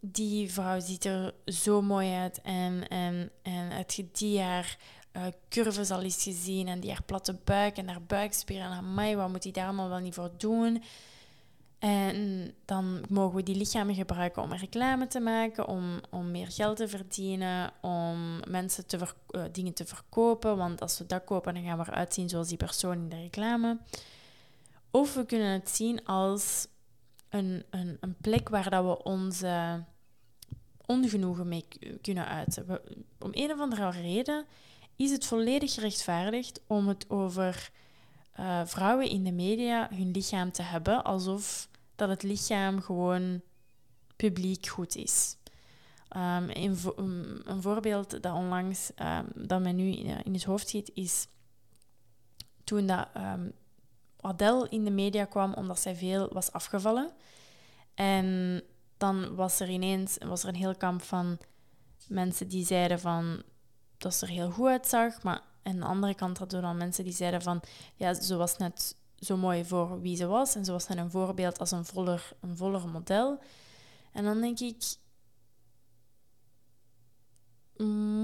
[0.00, 4.76] die vrouw ziet er zo mooi uit en, en, en het die haar
[5.12, 9.16] uh, curves al eens gezien en die haar platte buik en haar buikspieren en amai,
[9.16, 10.82] wat moet die daar allemaal wel niet voor doen?
[11.82, 16.76] En dan mogen we die lichamen gebruiken om reclame te maken, om, om meer geld
[16.76, 18.98] te verdienen, om mensen te
[19.30, 20.56] uh, dingen te verkopen.
[20.56, 23.20] Want als we dat kopen, dan gaan we eruit zien zoals die persoon in de
[23.20, 23.78] reclame.
[24.90, 26.66] Of we kunnen het zien als
[27.28, 29.84] een, een, een plek waar dat we onze
[30.86, 31.64] ongenoegen mee
[32.02, 32.80] kunnen uiten.
[33.18, 34.44] om een of andere reden
[34.96, 37.70] is het volledig gerechtvaardigd om het over
[38.40, 43.40] uh, vrouwen in de media hun lichaam te hebben alsof dat het lichaam gewoon
[44.16, 45.36] publiek goed is.
[46.16, 46.78] Um, een,
[47.44, 51.26] een, voorbeeld dat onlangs um, dat mij nu in, het hoofd schiet is
[52.64, 53.52] toen dat, um,
[54.20, 57.10] Adele in de media kwam omdat zij veel was afgevallen.
[57.94, 58.62] En
[58.96, 61.38] dan was er ineens was er een heel kamp van
[62.08, 63.42] mensen die zeiden van
[63.98, 65.22] dat ze er heel goed uitzag.
[65.22, 67.60] Maar aan de andere kant hadden we dan mensen die zeiden van
[67.94, 70.54] ja, ze was net zo mooi voor wie ze was.
[70.54, 73.38] En ze was net een voorbeeld als een voller, een voller model.
[74.12, 74.94] En dan denk ik,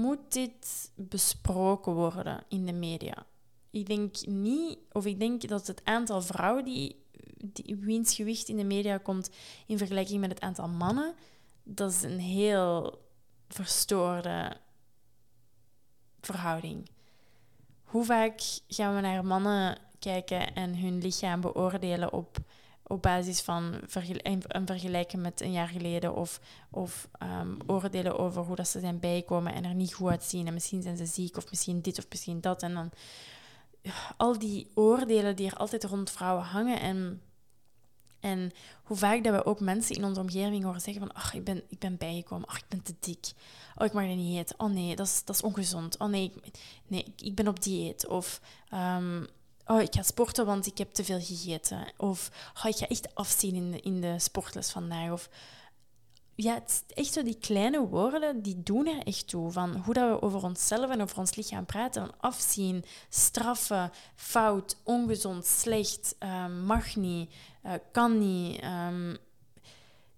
[0.01, 3.25] moet dit besproken worden in de media?
[3.69, 7.03] Ik denk niet, of ik denk dat het aantal vrouwen die,
[7.37, 9.29] die wiens gewicht in de media komt
[9.67, 11.13] in vergelijking met het aantal mannen,
[11.63, 13.01] dat is een heel
[13.47, 14.57] verstoorde
[16.21, 16.89] verhouding.
[17.83, 22.37] Hoe vaak gaan we naar mannen kijken en hun lichaam beoordelen op,
[22.83, 26.39] op basis van een vergelijken met een jaar geleden of,
[26.71, 30.53] of um, oordelen over hoe dat ze zijn bijgekomen en er niet goed uitzien en
[30.53, 32.91] misschien zijn ze ziek of misschien dit of misschien dat en dan
[34.17, 37.21] al die oordelen die er altijd rond vrouwen hangen en
[38.19, 38.51] en
[38.83, 41.63] hoe vaak dat we ook mensen in onze omgeving horen zeggen van ach, ik ben,
[41.67, 43.31] ik ben bijgekomen, ach, ik ben te dik.
[43.75, 44.59] Oh, ik mag dat niet eten.
[44.59, 45.97] Oh nee, dat is, dat is ongezond.
[45.97, 46.57] Oh nee, ik,
[46.87, 48.07] nee, ik ben op dieet.
[48.07, 48.41] Of
[48.73, 49.27] um,
[49.69, 51.93] oh, ik ga sporten, want ik heb te veel gegeten.
[51.97, 52.31] Of
[52.63, 55.11] oh, ik ga echt afzien in de, in de sportles vandaag.
[55.11, 55.29] Of
[56.35, 59.51] ja, echt zo die kleine woorden, die doen er echt toe.
[59.51, 62.09] Van hoe dat we over onszelf en over ons lichaam praten.
[62.19, 67.33] Afzien, straffen, fout, ongezond, slecht, uh, mag niet,
[67.65, 68.63] uh, kan niet.
[68.63, 69.17] Um,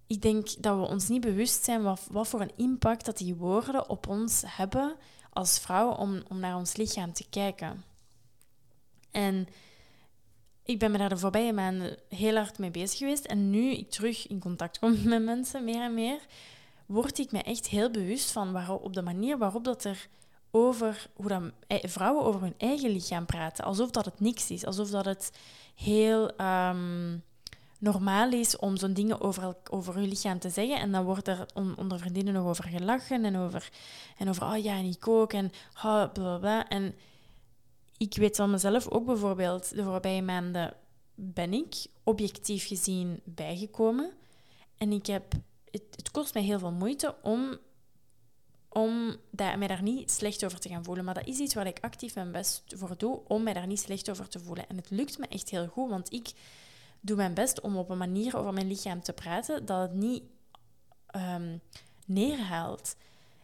[0.06, 3.34] ik denk dat we ons niet bewust zijn wat, wat voor een impact dat die
[3.34, 4.96] woorden op ons hebben
[5.30, 7.84] als vrouwen om, om naar ons lichaam te kijken.
[9.12, 9.48] En
[10.64, 13.24] ik ben me daar de voorbije maanden heel hard mee bezig geweest.
[13.24, 16.18] En nu ik terug in contact kom met mensen, meer en meer,
[16.86, 20.08] word ik me echt heel bewust van waarop, op de manier waarop dat er
[20.50, 21.42] over hoe dat
[21.90, 23.64] vrouwen over hun eigen lichaam praten.
[23.64, 24.64] Alsof dat het niks is.
[24.66, 25.32] Alsof dat het
[25.74, 27.22] heel um,
[27.78, 30.80] normaal is om zo'n dingen over, over hun lichaam te zeggen.
[30.80, 33.68] En dan wordt er onder vriendinnen nog over gelachen en over,
[34.18, 35.32] en over oh ja, en ik ook.
[35.32, 35.50] En
[35.84, 36.68] oh, bla bla.
[36.68, 36.94] En
[38.02, 40.74] ik weet van mezelf ook bijvoorbeeld, de voorbije maanden
[41.14, 44.12] ben ik objectief gezien bijgekomen.
[44.76, 45.32] En ik heb,
[45.70, 47.56] het, kost mij heel veel moeite om,
[48.68, 51.04] om daar, mij daar niet slecht over te gaan voelen.
[51.04, 53.80] Maar dat is iets waar ik actief mijn best voor doe om mij daar niet
[53.80, 54.68] slecht over te voelen.
[54.68, 56.32] En het lukt me echt heel goed, want ik
[57.00, 60.22] doe mijn best om op een manier over mijn lichaam te praten dat het niet
[61.16, 61.60] um,
[62.06, 62.96] neerhaalt.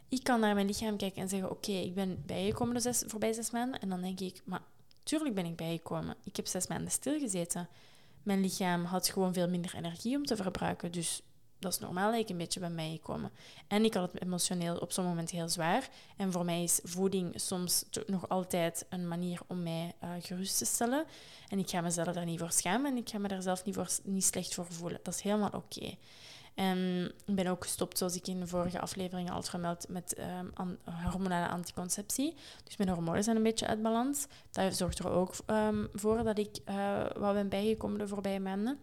[0.08, 3.50] Ik kan naar mijn lichaam kijken en zeggen: Oké, ik ben bijgekomen de voorbij zes
[3.50, 3.80] maanden.
[3.80, 4.62] En dan denk ik: Maar
[5.02, 6.16] tuurlijk ben ik bijgekomen.
[6.24, 7.68] Ik heb zes maanden stilgezeten.
[8.22, 10.92] Mijn lichaam had gewoon veel minder energie om te verbruiken.
[10.92, 11.22] Dus
[11.58, 13.30] dat is normaal dat ik een beetje bij mij gekomen.
[13.66, 15.88] En ik had het emotioneel op zo'n moment heel zwaar.
[16.16, 20.64] En voor mij is voeding soms nog altijd een manier om mij uh, gerust te
[20.64, 21.04] stellen.
[21.48, 23.74] En ik ga mezelf daar niet voor schamen en ik ga me daar zelf niet,
[23.74, 25.00] voor, niet slecht voor voelen.
[25.02, 25.96] Dat is helemaal oké.
[26.58, 30.18] En ik ben ook gestopt, zoals ik in de vorige afleveringen al vermeld, met
[30.58, 30.78] um,
[31.10, 32.34] hormonale anticonceptie.
[32.64, 34.26] Dus mijn hormonen zijn een beetje uit balans.
[34.50, 38.78] Dat zorgt er ook um, voor dat ik uh, wat ben bijgekomen de voorbije maanden.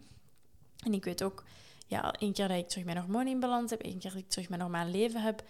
[0.84, 1.44] En ik weet ook
[1.86, 4.28] ja, één keer dat ik terug mijn hormonen in balans heb, één keer dat ik
[4.28, 5.42] terug mijn normaal leven heb,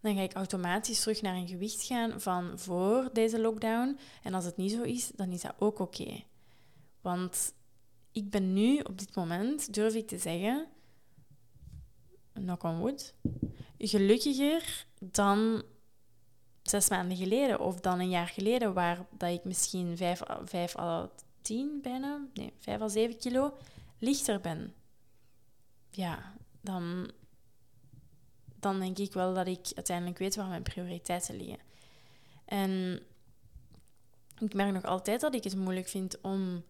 [0.00, 3.98] dan ga ik automatisch terug naar een gewicht gaan van voor deze lockdown.
[4.22, 6.22] En als het niet zo is, dan is dat ook oké.
[7.00, 7.54] Want
[8.12, 10.68] ik ben nu, op dit moment, durf ik te zeggen,
[12.34, 13.14] knock on wood,
[13.78, 15.62] gelukkiger dan
[16.62, 21.10] zes maanden geleden of dan een jaar geleden, waar dat ik misschien vijf, vijf à
[21.42, 23.56] tien bijna, nee, vijf à zeven kilo
[23.98, 24.74] lichter ben
[25.96, 27.10] ja, dan,
[28.60, 31.58] dan denk ik wel dat ik uiteindelijk weet waar mijn prioriteiten liggen.
[32.44, 33.02] En
[34.38, 36.64] ik merk nog altijd dat ik het moeilijk vind om,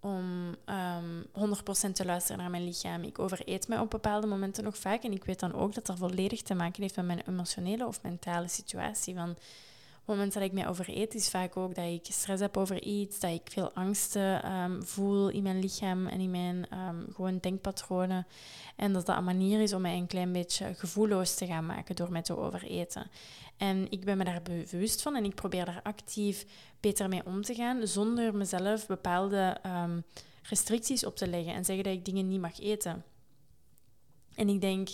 [0.00, 3.02] om um, ehm, 100% te luisteren naar mijn lichaam.
[3.02, 5.02] Ik overeet mij op bepaalde momenten nog vaak.
[5.02, 8.02] En ik weet dan ook dat dat volledig te maken heeft met mijn emotionele of
[8.02, 9.14] mentale situatie.
[9.14, 9.36] Van,
[10.08, 13.20] het moment dat ik mij overeet, is vaak ook dat ik stress heb over iets,
[13.20, 18.26] dat ik veel angsten um, voel in mijn lichaam en in mijn um, gewoon denkpatronen.
[18.76, 21.96] En dat dat een manier is om mij een klein beetje gevoelloos te gaan maken
[21.96, 23.10] door mij te overeten.
[23.56, 26.46] En ik ben me daar bewust van en ik probeer daar actief
[26.80, 30.04] beter mee om te gaan, zonder mezelf bepaalde um,
[30.42, 33.04] restricties op te leggen en zeggen dat ik dingen niet mag eten.
[34.34, 34.88] En ik denk,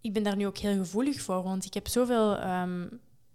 [0.00, 2.38] ik ben daar nu ook heel gevoelig voor, want ik heb zoveel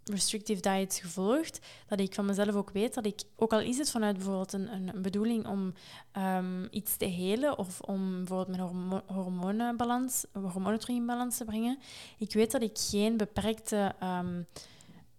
[0.10, 3.92] restrictive diets gevolgd, dat ik van mezelf ook weet dat ik, ook al is het
[3.92, 5.74] vanuit bijvoorbeeld een, een bedoeling om
[6.18, 11.46] um, iets te helen of om bijvoorbeeld mijn hormo hormonenbalans, hormonen terug in balans te
[11.46, 11.80] brengen,
[12.18, 14.48] ik weet dat ik geen beperkte um,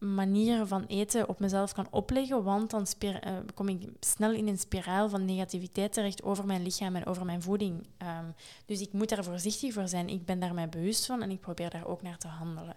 [0.00, 3.12] manieren van eten op mezelf kan opleggen, want dan uh,
[3.54, 7.42] kom ik snel in een spiraal van negativiteit terecht over mijn lichaam en over mijn
[7.42, 7.86] voeding.
[8.02, 8.34] Um,
[8.66, 10.08] dus ik moet daar voorzichtig voor zijn.
[10.08, 12.76] Ik ben daar mij bewust van en ik probeer daar ook naar te handelen.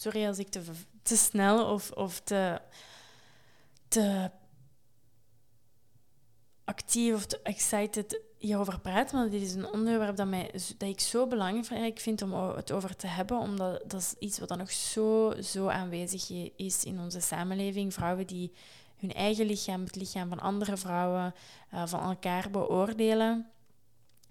[0.00, 0.62] Sorry als ik te,
[1.02, 2.60] te snel of, of te,
[3.88, 4.30] te
[6.64, 11.00] actief of te excited hierover praat, maar dit is een onderwerp dat, mij, dat ik
[11.00, 14.70] zo belangrijk vind om het over te hebben, omdat dat is iets wat dan nog
[14.70, 17.94] zo, zo aanwezig is in onze samenleving.
[17.94, 18.52] Vrouwen die
[18.96, 21.34] hun eigen lichaam, het lichaam van andere vrouwen,
[21.74, 23.50] uh, van elkaar beoordelen.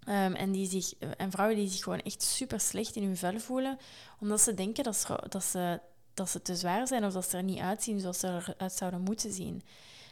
[0.09, 3.39] Um, en, die zich, en vrouwen die zich gewoon echt super slecht in hun vel
[3.39, 3.77] voelen,
[4.19, 5.79] omdat ze denken dat ze, dat ze,
[6.13, 9.01] dat ze te zwaar zijn of dat ze er niet uitzien zoals ze eruit zouden
[9.01, 9.61] moeten zien.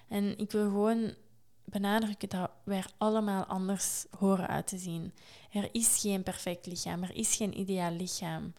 [0.07, 1.13] En ik wil gewoon
[1.65, 5.13] benadrukken dat wij er allemaal anders horen uit te zien.
[5.51, 8.53] Er is geen perfect lichaam, er is geen ideaal lichaam.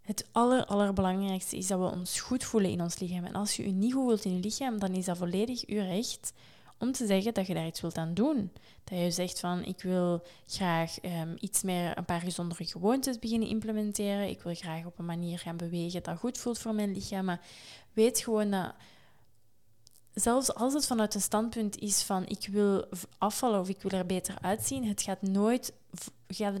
[0.00, 3.24] Het aller, allerbelangrijkste is dat we ons goed voelen in ons lichaam.
[3.24, 5.82] En als je je niet goed voelt in je lichaam, dan is dat volledig je
[5.82, 6.32] recht
[6.78, 8.52] om te zeggen dat je daar iets wilt aan doen.
[8.84, 13.48] Dat je zegt van ik wil graag um, iets meer, een paar gezondere gewoontes beginnen
[13.48, 14.28] implementeren.
[14.28, 17.24] Ik wil graag op een manier gaan bewegen dat goed voelt voor mijn lichaam.
[17.24, 17.40] Maar
[17.92, 18.74] weet gewoon dat
[20.20, 22.84] zelfs als het vanuit een standpunt is van ik wil
[23.18, 25.72] afvallen of ik wil er beter uitzien, het gaat nooit,
[26.28, 26.54] gaat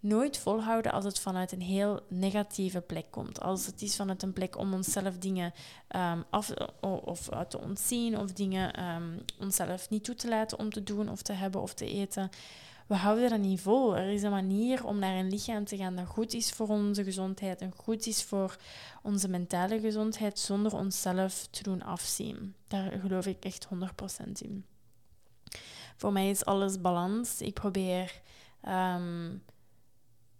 [0.00, 3.40] nooit volhouden als het vanuit een heel negatieve plek komt.
[3.40, 5.52] Als het is vanuit een plek om onszelf dingen
[5.96, 6.50] um, af
[6.80, 11.08] of uit te ontzien of dingen um, onszelf niet toe te laten om te doen
[11.08, 12.30] of te hebben of te eten
[12.86, 13.96] we houden dat niet vol.
[13.96, 17.04] Er is een manier om naar een lichaam te gaan dat goed is voor onze
[17.04, 18.56] gezondheid en goed is voor
[19.02, 22.54] onze mentale gezondheid, zonder onszelf te doen afzien.
[22.68, 23.68] Daar geloof ik echt
[24.26, 24.64] 100% in.
[25.96, 27.40] Voor mij is alles balans.
[27.40, 28.20] Ik probeer
[28.68, 29.42] um,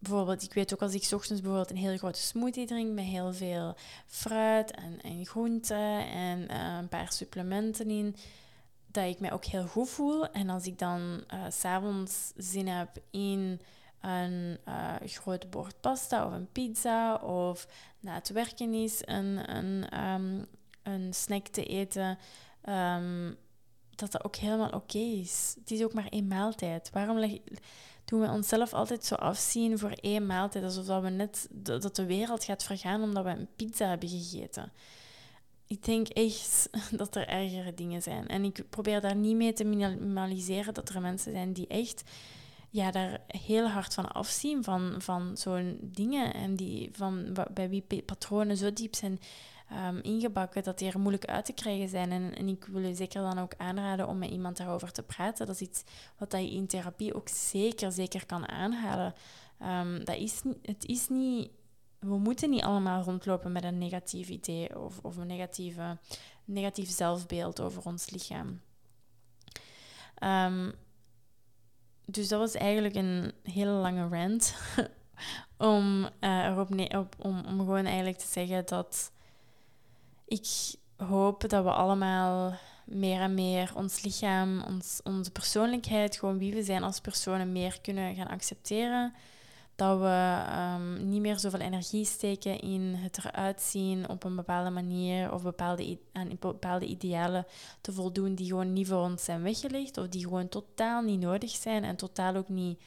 [0.03, 3.33] bijvoorbeeld, ik weet ook als ik ochtends bijvoorbeeld een hele grote smoothie drink met heel
[3.33, 8.17] veel fruit en, en groenten en uh, een paar supplementen in,
[8.93, 10.31] dat ik mij ook heel goed voel.
[10.31, 11.01] En als ik dan
[11.35, 13.61] uh, s'avonds zin heb in
[14.01, 17.67] een uh, groot bord pasta of een pizza of
[18.01, 20.47] na het werken is een, een, um,
[20.83, 22.19] een snack te eten,
[22.69, 23.37] um,
[23.95, 25.55] dat dat ook helemaal oké is.
[25.61, 26.91] Het is ook maar één maaltijd.
[26.93, 27.39] Waarom leg,
[28.05, 32.07] doen we onszelf altijd zo afzien voor één maaltijd, alsof dat we net dat de
[32.07, 34.73] wereld gaat vergaan omdat we een pizza hebben gegeten?
[35.73, 36.69] Ik denk echt
[37.01, 38.29] dat er ergere dingen zijn.
[38.29, 42.03] En ik probeer daar niet mee te minimaliseren dat er mensen zijn die echt
[42.71, 46.35] ja, daar heel hard van afzien, van, van zo'n dingen.
[46.35, 49.21] En die, van, bij wie patronen zo diep zijn
[49.89, 52.13] um, ingebakken dat die er moeilijk uit te krijgen zijn.
[52.13, 55.47] En, en ik wil je zeker dan ook aanraden om met iemand daarover te praten.
[55.47, 55.85] Dat is iets
[56.19, 59.15] wat je in therapie ook zeker, zeker kan aanhalen.
[59.63, 61.51] Um, dat is, het is niet...
[62.03, 65.99] We moeten niet allemaal rondlopen met een negatief idee of, of een negatieve,
[66.45, 68.61] negatief zelfbeeld over ons lichaam.
[70.23, 70.73] Um,
[72.05, 74.55] dus dat was eigenlijk een hele lange rant
[75.73, 79.13] om, uh, erop op, om gewoon eigenlijk te zeggen dat
[80.25, 86.55] ik hoop dat we allemaal meer en meer ons lichaam, ons, onze persoonlijkheid, gewoon wie
[86.55, 89.15] we zijn als personen, meer kunnen gaan accepteren.
[89.75, 90.45] Dat we
[90.77, 95.43] um, niet meer zoveel energie steken in het eruit zien op een bepaalde manier of
[95.43, 97.47] bepaalde, aan bepaalde idealen
[97.81, 101.51] te voldoen die gewoon niet voor ons zijn weggelegd of die gewoon totaal niet nodig
[101.51, 102.83] zijn en totaal ook niet,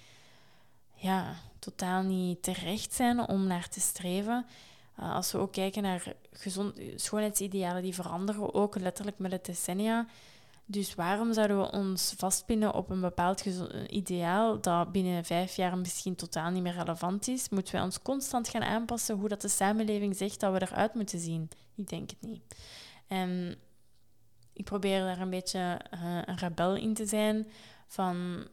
[0.94, 4.46] ja, totaal niet terecht zijn om naar te streven.
[5.00, 10.06] Uh, als we ook kijken naar gezond, schoonheidsidealen die veranderen, ook letterlijk met het decennia.
[10.68, 13.46] Dus waarom zouden we ons vastpinnen op een bepaald
[13.88, 17.50] ideaal dat binnen vijf jaar misschien totaal niet meer relevant is?
[17.50, 21.20] Moeten we ons constant gaan aanpassen hoe dat de samenleving zegt dat we eruit moeten
[21.20, 21.50] zien?
[21.76, 22.42] Ik denk het niet.
[23.08, 23.56] En
[24.54, 27.48] ik probeer daar een beetje uh, een rebel in te zijn
[27.88, 28.48] van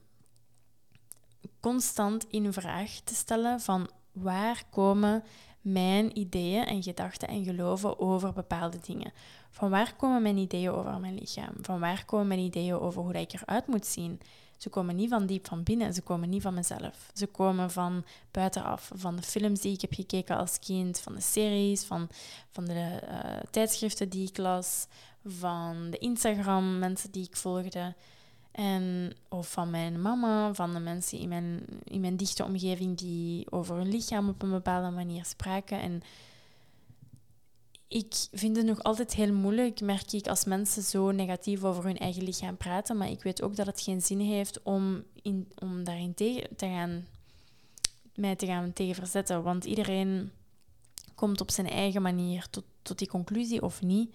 [1.61, 5.25] constant in vraag te stellen van waar komen
[5.63, 9.13] mijn ideeën en gedachten en geloven over bepaalde dingen.
[9.51, 11.55] Van waar komen mijn ideeën over mijn lichaam?
[11.61, 14.21] Van waar komen mijn ideeën over hoe ik eruit moet zien?
[14.57, 17.11] Ze komen niet van diep van binnen, ze komen niet van mezelf.
[17.15, 21.21] Ze komen van buitenaf, van de films die ik heb gekeken als kind, van de
[21.21, 22.09] series, van,
[22.51, 24.87] van de uh, tijdschriften die ik las,
[25.25, 27.95] van de Instagram mensen die ik volgde.
[28.53, 33.51] En, of van mijn mama, van de mensen in mijn, in mijn dichte omgeving die
[33.51, 35.81] over hun lichaam op een bepaalde manier spraken.
[35.81, 36.03] En
[37.89, 41.99] ik vind het nog altijd heel moeilijk, merk ik, als mensen zo negatief over hun
[41.99, 42.97] eigen lichaam praten.
[42.97, 46.67] Maar ik weet ook dat het geen zin heeft om, in, om daarin tegen te
[46.67, 47.07] gaan,
[48.15, 49.43] mij te gaan tegen verzetten.
[49.43, 50.31] Want iedereen
[51.15, 54.15] komt op zijn eigen manier tot, tot die conclusie of niet.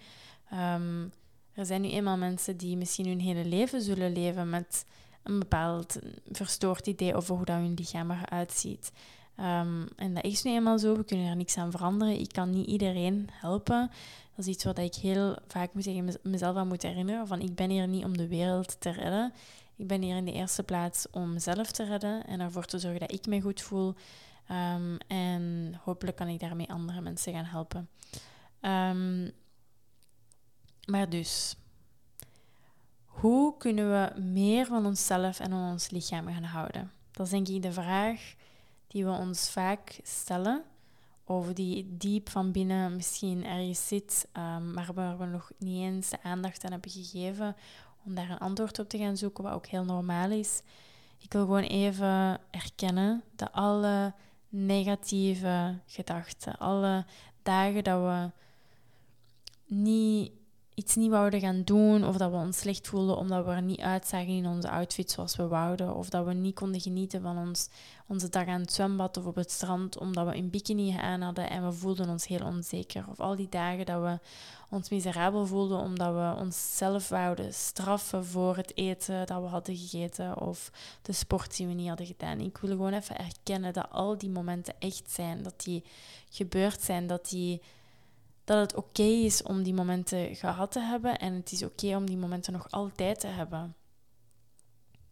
[0.52, 1.12] Um,
[1.58, 4.86] er zijn nu eenmaal mensen die misschien hun hele leven zullen leven met
[5.22, 5.98] een bepaald
[6.32, 8.92] verstoord idee over hoe dat hun lichaam eruit ziet.
[9.36, 12.20] Ehm, en dat is nu eenmaal zo, we kunnen er niks aan veranderen.
[12.20, 13.90] Ik kan niet iedereen helpen.
[14.36, 17.26] Dat is iets wat ik heel vaak moet zeggen, mezelf aan moet herinneren.
[17.26, 19.32] Van ik ben hier niet om de wereld te redden.
[19.76, 23.00] Ik ben hier in de eerste plaats om mezelf te redden en ervoor te zorgen
[23.00, 23.94] dat ik me goed voel.
[24.46, 27.88] Ehm, en hopelijk kan ik daarmee andere mensen gaan helpen.
[28.60, 29.32] Um,
[30.90, 31.56] maar dus,
[33.04, 36.92] hoe kunnen we meer van onszelf en van ons lichaam gaan houden?
[37.10, 38.34] Dat is denk ik de vraag
[38.86, 40.64] die we ons vaak stellen.
[41.24, 46.10] Of die diep van binnen misschien ergens zit, um, maar waar we nog niet eens
[46.10, 47.56] de aandacht aan hebben gegeven
[48.04, 50.62] om daar een antwoord op te gaan zoeken, wat ook heel normaal is.
[51.18, 54.14] Ik wil gewoon even erkennen dat alle
[54.48, 57.04] negatieve gedachten, alle
[57.42, 58.30] dagen dat we
[59.74, 60.32] niet
[60.78, 63.80] iets niet wouden gaan doen, of dat we ons slecht voelden omdat we er niet
[63.80, 67.68] uitzagen in onze outfit zoals we wouden, of dat we niet konden genieten van ons,
[68.06, 71.50] onze dag aan het zwembad of op het strand omdat we een bikini aan hadden
[71.50, 73.04] en we voelden ons heel onzeker.
[73.10, 74.18] Of al die dagen dat we
[74.70, 80.40] ons miserabel voelden omdat we onszelf wouden straffen voor het eten dat we hadden gegeten
[80.40, 80.70] of
[81.02, 82.40] de sport die we niet hadden gedaan.
[82.40, 85.84] Ik wil gewoon even erkennen dat al die momenten echt zijn, dat die
[86.30, 87.62] gebeurd zijn, dat die
[88.48, 92.06] dat het oké is om die momenten gehad te hebben en het is oké om
[92.06, 93.74] die momenten nog altijd te hebben.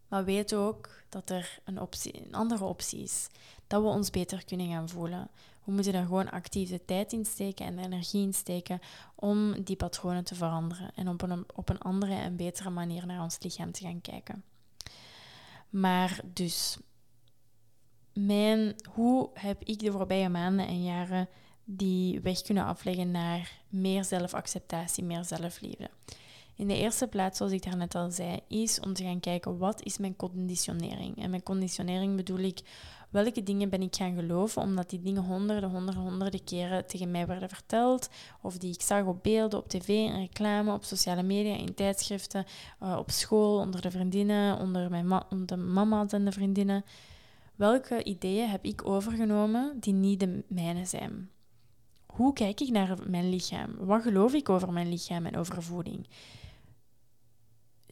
[0.07, 3.27] Maar weet ook dat er een, optie, andere optie is.
[3.67, 5.29] Dat we ons beter kunnen gaan voelen.
[5.63, 8.79] We moeten er gewoon actief de tijd in steken en de energie in steken
[9.15, 10.91] om die patronen te veranderen.
[10.95, 14.43] En op een, op een andere en betere manier naar ons lichaam te gaan kijken.
[15.69, 16.77] Maar dus,
[18.13, 21.29] mijn, hoe heb ik de voorbije maanden en jaren
[21.69, 25.89] die weg kunnen afleggen naar meer zelfacceptatie, meer zelfliefde.
[26.55, 29.83] In de eerste plaats, zoals ik daarnet al zei, is om te gaan kijken wat
[29.83, 31.23] is mijn conditionering.
[31.23, 32.59] En met conditionering bedoel ik
[33.09, 37.27] welke dingen ben ik gaan geloven, omdat die dingen honderden, honderden, honderden keren tegen mij
[37.27, 38.09] werden verteld,
[38.41, 42.45] of die ik zag op beelden, op tv, in reclame, op sociale media, in tijdschriften,
[42.83, 46.85] uh, op school, onder de vriendinnen, onder, mijn ma mama's en de vriendinnen.
[47.55, 51.29] Welke ideeën heb ik overgenomen die niet de mijne zijn?
[52.17, 53.75] Hoe kijk ik naar mijn lichaam?
[53.77, 56.07] Wat geloof ik over mijn lichaam en over voeding?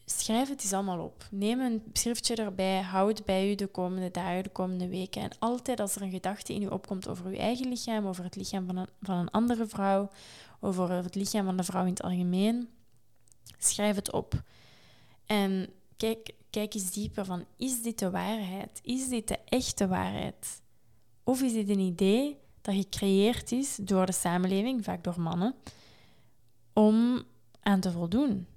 [0.05, 1.27] schrijf het eens allemaal op.
[1.31, 5.21] Neem een schriftje erbij, hou het bij u de komende dagen, de komende weken.
[5.21, 8.35] En altijd als er een gedachte in u opkomt over uw eigen lichaam, over het
[8.35, 10.09] lichaam van een, van een andere vrouw,
[10.59, 12.69] over het lichaam van de vrouw in het algemeen,
[13.57, 14.43] schrijf het op.
[15.25, 18.79] En kijk, kijk eens dieper van, is dit de waarheid?
[18.83, 20.61] Is dit de echte waarheid?
[21.23, 25.55] Of is dit een idee dat gecreëerd is door de samenleving, vaak door mannen,
[26.73, 27.23] om
[27.61, 28.47] aan te voldoen?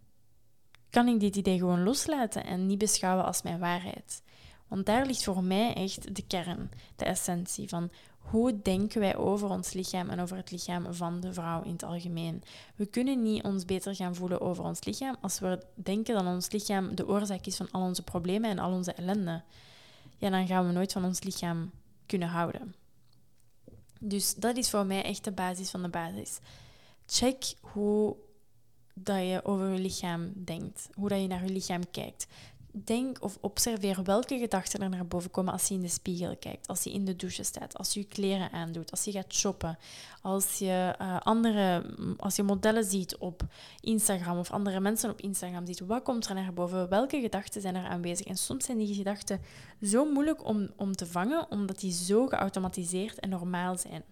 [0.90, 4.22] Kan ik dit idee gewoon loslaten en niet beschouwen als mijn waarheid?
[4.68, 9.50] Want daar ligt voor mij echt de kern, de essentie van hoe denken wij over
[9.50, 12.42] ons lichaam en over het lichaam van de vrouw in het algemeen.
[12.76, 16.50] We kunnen niet ons beter gaan voelen over ons lichaam als we denken dat ons
[16.50, 19.42] lichaam de oorzaak is van al onze problemen en al onze ellende.
[20.16, 21.70] Ja, dan gaan we nooit van ons lichaam
[22.06, 22.74] kunnen houden.
[23.98, 26.38] Dus dat is voor mij echt de basis van de basis.
[27.06, 28.16] Check hoe
[28.94, 32.26] dat je over je lichaam denkt, hoe dat je naar je lichaam kijkt.
[32.84, 36.66] Denk of observeer welke gedachten er naar boven komen als je in de spiegel kijkt,
[36.66, 39.78] als je in de douche staat, als je je kleren aandoet, als je gaat shoppen,
[40.22, 43.42] als je, uh, andere, als je modellen ziet op
[43.80, 45.80] Instagram of andere mensen op Instagram ziet.
[45.80, 46.88] Wat komt er naar boven?
[46.88, 48.26] Welke gedachten zijn er aanwezig?
[48.26, 49.40] En soms zijn die gedachten
[49.82, 54.02] zo moeilijk om, om te vangen, omdat die zo geautomatiseerd en normaal zijn.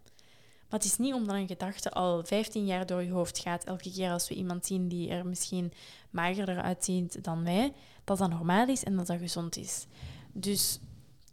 [0.68, 3.92] Maar het is niet omdat een gedachte al 15 jaar door je hoofd gaat, elke
[3.92, 5.72] keer als we iemand zien die er misschien
[6.10, 7.72] magerder uitziet dan wij,
[8.06, 9.86] dat dat normaal is en dat dat gezond is.
[10.32, 10.78] Dus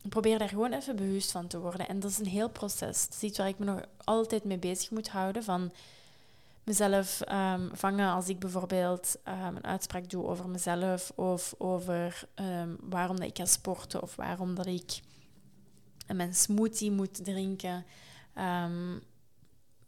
[0.09, 1.87] probeer daar gewoon even bewust van te worden.
[1.87, 3.05] En dat is een heel proces.
[3.05, 5.43] Dat is iets waar ik me nog altijd mee bezig moet houden.
[5.43, 5.71] Van
[6.63, 12.77] mezelf um, vangen als ik bijvoorbeeld um, een uitspraak doe over mezelf of over um,
[12.81, 14.99] waarom dat ik ga sporten of waarom dat ik
[16.07, 17.85] mijn smoothie moet drinken.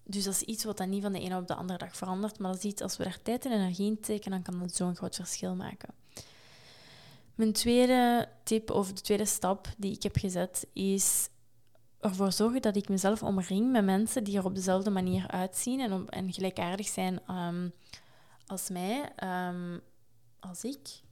[0.03, 2.39] dus dat is iets wat dan niet van de ene op de andere dag verandert,
[2.39, 4.75] maar dat is iets als we daar tijd en energie in steken, dan kan dat
[4.75, 6.05] zo'n groot verschil maken.
[7.36, 11.29] Mijn tweede tip of de tweede stap die ik heb gezet is
[11.99, 16.09] ervoor zorgen dat ik mezelf omring met mensen die er op dezelfde manier uitzien en,
[16.09, 17.73] en gelijkaardig zijn um,
[18.47, 19.11] als mij,
[19.49, 19.81] um,
[20.39, 21.03] als ik.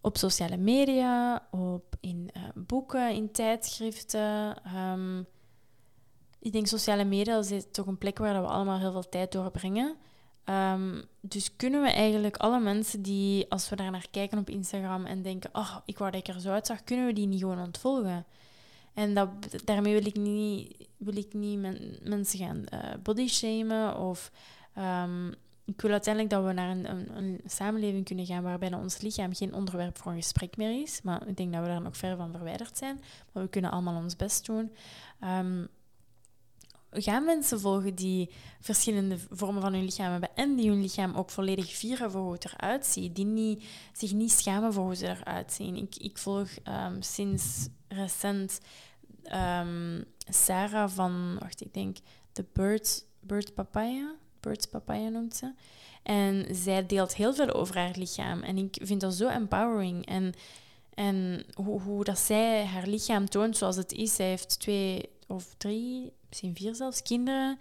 [0.00, 4.56] Op sociale media, op, in uh, boeken, in tijdschriften.
[4.76, 5.26] Um,
[6.40, 9.96] ik denk sociale media is toch een plek waar we allemaal heel veel tijd doorbrengen.
[10.50, 15.06] Um, dus kunnen we eigenlijk alle mensen die, als we daar naar kijken op Instagram
[15.06, 17.60] en denken, oh, ik wou dat ik er zo uitzag, kunnen we die niet gewoon
[17.60, 18.26] ontvolgen?
[18.94, 19.28] En dat,
[19.64, 21.58] daarmee wil ik niet, wil ik niet
[22.02, 24.30] mensen gaan uh, bodyshamen of
[24.78, 25.34] um,
[25.64, 29.34] ik wil uiteindelijk dat we naar een, een, een, samenleving kunnen gaan waarbij ons lichaam
[29.34, 31.02] geen onderwerp voor een gesprek meer is.
[31.02, 33.00] Maar ik denk dat we daar nog ver van verwijderd zijn.
[33.32, 34.72] Maar we kunnen allemaal ons best doen.
[35.24, 35.68] Um,
[36.90, 38.30] gaan mensen volgen die
[38.60, 42.32] verschillende vormen van hun lichaam hebben en die hun lichaam ook volledig vieren voor hoe
[42.32, 43.16] het eruit ziet.
[43.16, 45.76] Die niet, zich niet schamen voor hoe ze eruit zien.
[45.76, 48.60] Ik, ik volg um, sinds recent
[49.32, 51.96] um, Sarah van, wacht, ik denk
[52.32, 54.14] The Birds, Bird Papaya.
[54.40, 55.52] Birds Papaya noemt ze.
[56.02, 58.42] En zij deelt heel veel over haar lichaam.
[58.42, 60.06] En ik vind dat zo empowering.
[60.06, 60.32] En,
[60.94, 64.14] en hoe, hoe dat zij haar lichaam toont zoals het is.
[64.14, 67.58] Zij heeft twee of drie misschien vier zelfs, kinderen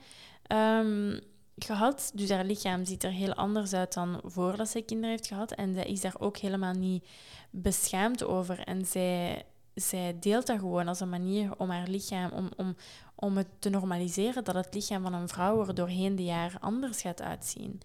[0.48, 1.20] um,
[1.58, 2.12] gehad.
[2.14, 5.52] Dus haar lichaam ziet er heel anders uit dan voordat zij kinderen heeft gehad.
[5.52, 7.08] En zij is daar ook helemaal niet
[7.50, 8.60] beschaamd over.
[8.60, 9.44] En zij,
[9.74, 12.76] zij deelt dat gewoon als een manier om haar lichaam, om, om,
[13.16, 17.02] om het te normaliseren dat het lichaam van een vrouw er doorheen de jaren anders
[17.02, 17.82] gaat uitzien.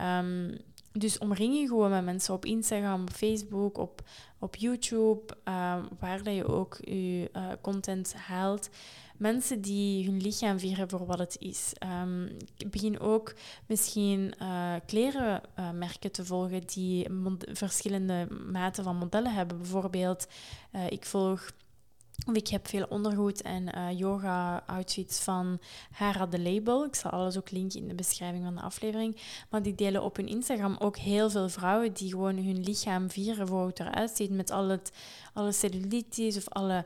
[0.00, 0.56] Um,
[0.92, 4.02] dus omring je gewoon met mensen op Instagram, op Facebook, op,
[4.38, 8.68] op YouTube, uh, waar dat je ook je uh, content haalt
[9.18, 11.72] mensen die hun lichaam vieren voor wat het is.
[12.02, 12.24] Um,
[12.56, 13.34] ik begin ook
[13.66, 17.06] misschien uh, klerenmerken te volgen die
[17.38, 19.58] verschillende maten van modellen hebben.
[19.58, 20.26] Bijvoorbeeld,
[20.72, 21.50] uh, ik volg
[22.26, 25.58] of ik heb veel ondergoed en uh, yoga-outfits van
[25.90, 26.84] Hara The Label.
[26.84, 29.16] Ik zal alles ook linken in de beschrijving van de aflevering.
[29.50, 33.46] Maar die delen op hun Instagram ook heel veel vrouwen die gewoon hun lichaam vieren
[33.46, 34.30] voor hoe het eruit ziet.
[34.30, 34.92] Met al het,
[35.32, 36.84] alle cellulitis of alle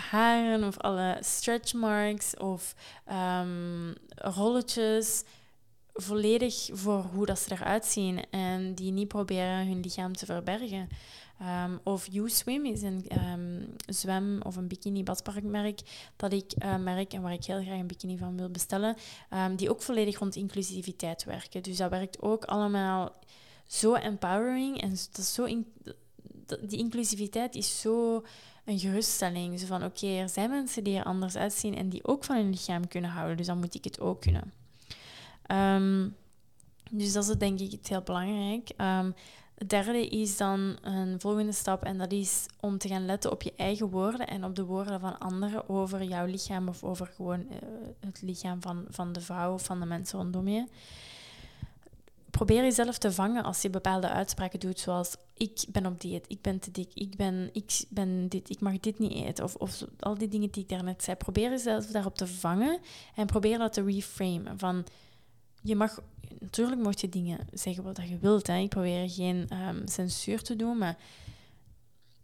[0.00, 2.74] haren of alle stretch marks of
[3.12, 5.24] um, rolletjes
[5.94, 10.88] volledig voor hoe dat ze eruit zien en die niet proberen hun lichaam te verbergen.
[11.64, 15.80] Um, of U-Swim is een um, zwem- of een bikini-badparkmerk
[16.16, 18.96] dat ik uh, merk en waar ik heel graag een bikini van wil bestellen,
[19.56, 21.62] die ook volledig rond inclusiviteit werken.
[21.62, 23.14] Dus dat werkt ook allemaal
[23.66, 25.72] zo empowering en dat is zo in,
[26.60, 28.24] die inclusiviteit is zo
[28.64, 29.60] een geruststelling.
[29.60, 32.50] Zo van, oké, er zijn mensen die er anders uitzien en die ook van hun
[32.50, 34.52] lichaam kunnen houden, dus dan moet ik het ook kunnen.
[35.76, 36.16] Um,
[36.90, 38.70] dus dat is denk ik heel belangrijk.
[38.78, 39.14] Um,
[39.60, 43.42] Het derde is dan een volgende stap en dat is om te gaan letten op
[43.42, 47.40] je eigen woorden en op de woorden van anderen over jouw lichaam of over gewoon
[47.40, 47.56] uh,
[48.00, 50.64] het lichaam van, van de vrouw of van de mensen rondom je.
[52.40, 56.40] Probeer jezelf te vangen als je bepaalde uitspraken doet, zoals ik ben op dieet, ik
[56.40, 59.84] ben te dik, ik ben, ik ben dit, ik mag dit niet eten, of, of
[59.98, 61.16] al die dingen die ik daarnet zei.
[61.16, 62.80] Probeer jezelf daarop te vangen
[63.14, 64.58] en probeer dat te reframen.
[64.58, 64.86] Van,
[65.62, 66.02] je mag,
[66.38, 68.46] natuurlijk moet je dingen zeggen wat je wilt.
[68.46, 68.58] Hè.
[68.58, 70.98] Ik probeer geen um, censuur te doen, maar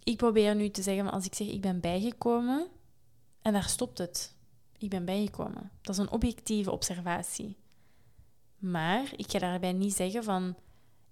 [0.02, 2.66] ik probeer nu te zeggen, als ik zeg ik ben bijgekomen,
[3.42, 4.34] en daar stopt het.
[4.78, 5.70] Ik ben bijgekomen.
[5.80, 7.56] Dat is een objectieve observatie.
[8.58, 10.54] Maar ik ga daarbij niet zeggen van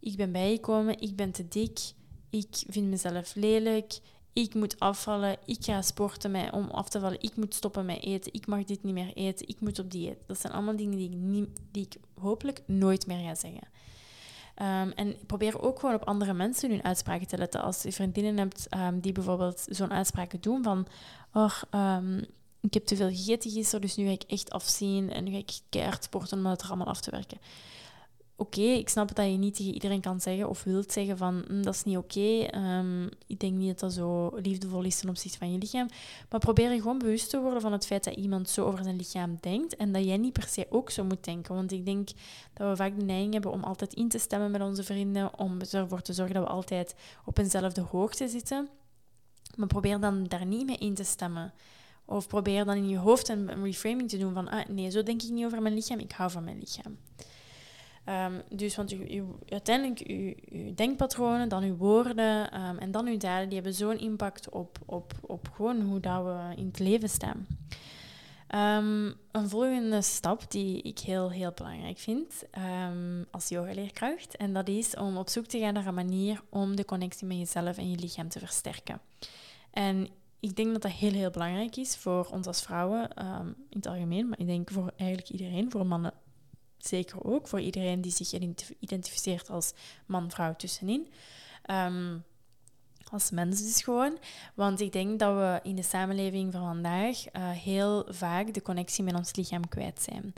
[0.00, 1.78] ik ben bijgekomen, ik ben te dik,
[2.30, 3.98] ik vind mezelf lelijk,
[4.32, 8.32] ik moet afvallen, ik ga sporten om af te vallen, ik moet stoppen met eten,
[8.32, 10.26] ik mag dit niet meer eten, ik moet op dieet.
[10.26, 13.68] Dat zijn allemaal dingen die ik, niet, die ik hopelijk nooit meer ga zeggen.
[14.62, 17.62] Um, en probeer ook gewoon op andere mensen hun uitspraken te letten.
[17.62, 20.86] Als je vriendinnen hebt um, die bijvoorbeeld zo'n uitspraken doen van...
[21.74, 22.24] Um,
[22.64, 25.38] ik heb te veel gegeten gisteren, dus nu ga ik echt afzien en nu ga
[25.38, 27.38] ik keihard sporten om het er allemaal af te werken
[28.36, 31.62] oké, ik snap dat je niet tegen iedereen kan zeggen of wilt zeggen van hm,
[31.62, 32.44] dat is niet oké.
[32.44, 35.88] Ehm, ik denk niet dat dat zo liefdevol is ten opzichte van je lichaam.
[36.30, 38.96] Maar probeer je gewoon bewust te worden van het feit dat iemand zo over zijn
[38.96, 41.54] lichaam denkt en dat jij niet per se ook zo moet denken.
[41.54, 42.08] Want ik denk
[42.52, 45.60] dat we vaak de neiging hebben om altijd in te stemmen met onze vrienden, om
[45.70, 46.94] ervoor te zorgen dat we altijd
[47.24, 48.68] op eenzelfde hoogte zitten.
[49.56, 51.52] Maar probeer dan daar niet mee in te stemmen.
[52.04, 55.22] Of probeer dan in je hoofd een, reframing te doen van, ah, nee, zo denk
[55.22, 56.98] ik niet over mijn lichaam, ik hou van mijn lichaam.
[58.08, 63.16] Um, dus want u, u, uiteindelijk uw, denkpatronen, dan uw woorden um, en dan uw
[63.16, 67.08] daden, die hebben zo'n impact op, op, op gewoon hoe dat we in het leven
[67.08, 67.46] staan.
[68.54, 72.44] Um, een volgende stap die ik heel, heel belangrijk vind
[73.30, 76.84] als yogaleerkracht, en dat is om op zoek te gaan naar een manier om de
[76.84, 79.00] connectie met jezelf en je lichaam te versterken.
[79.70, 80.08] En
[80.44, 83.08] ik denk dat dat heel, heel belangrijk is voor ons als vrouwen
[83.70, 86.12] in het algemeen, maar ik denk voor eigenlijk iedereen, voor mannen
[86.78, 88.32] zeker ook voor iedereen die zich
[88.78, 89.72] identificeert als
[90.06, 91.08] man-vrouw tussenin.
[91.70, 92.24] Um,
[93.10, 94.18] als mens dus gewoon.
[94.54, 99.04] Want ik denk dat we in de samenleving van vandaag uh, heel vaak de connectie
[99.04, 100.32] met ons lichaam kwijt zijn.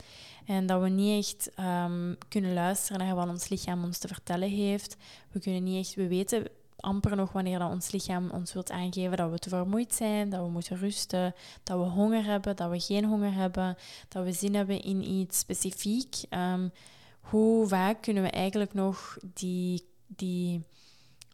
[0.45, 4.49] En dat we niet echt um, kunnen luisteren naar wat ons lichaam ons te vertellen
[4.49, 4.97] heeft.
[5.31, 6.47] We kunnen niet echt, we weten
[6.79, 10.41] amper nog wanneer dat ons lichaam ons wilt aangeven dat we te vermoeid zijn, dat
[10.41, 14.55] we moeten rusten, dat we honger hebben, dat we geen honger hebben, dat we zin
[14.55, 16.15] hebben in iets specifiek.
[16.29, 16.71] Um,
[17.19, 20.63] hoe vaak kunnen we eigenlijk nog die, die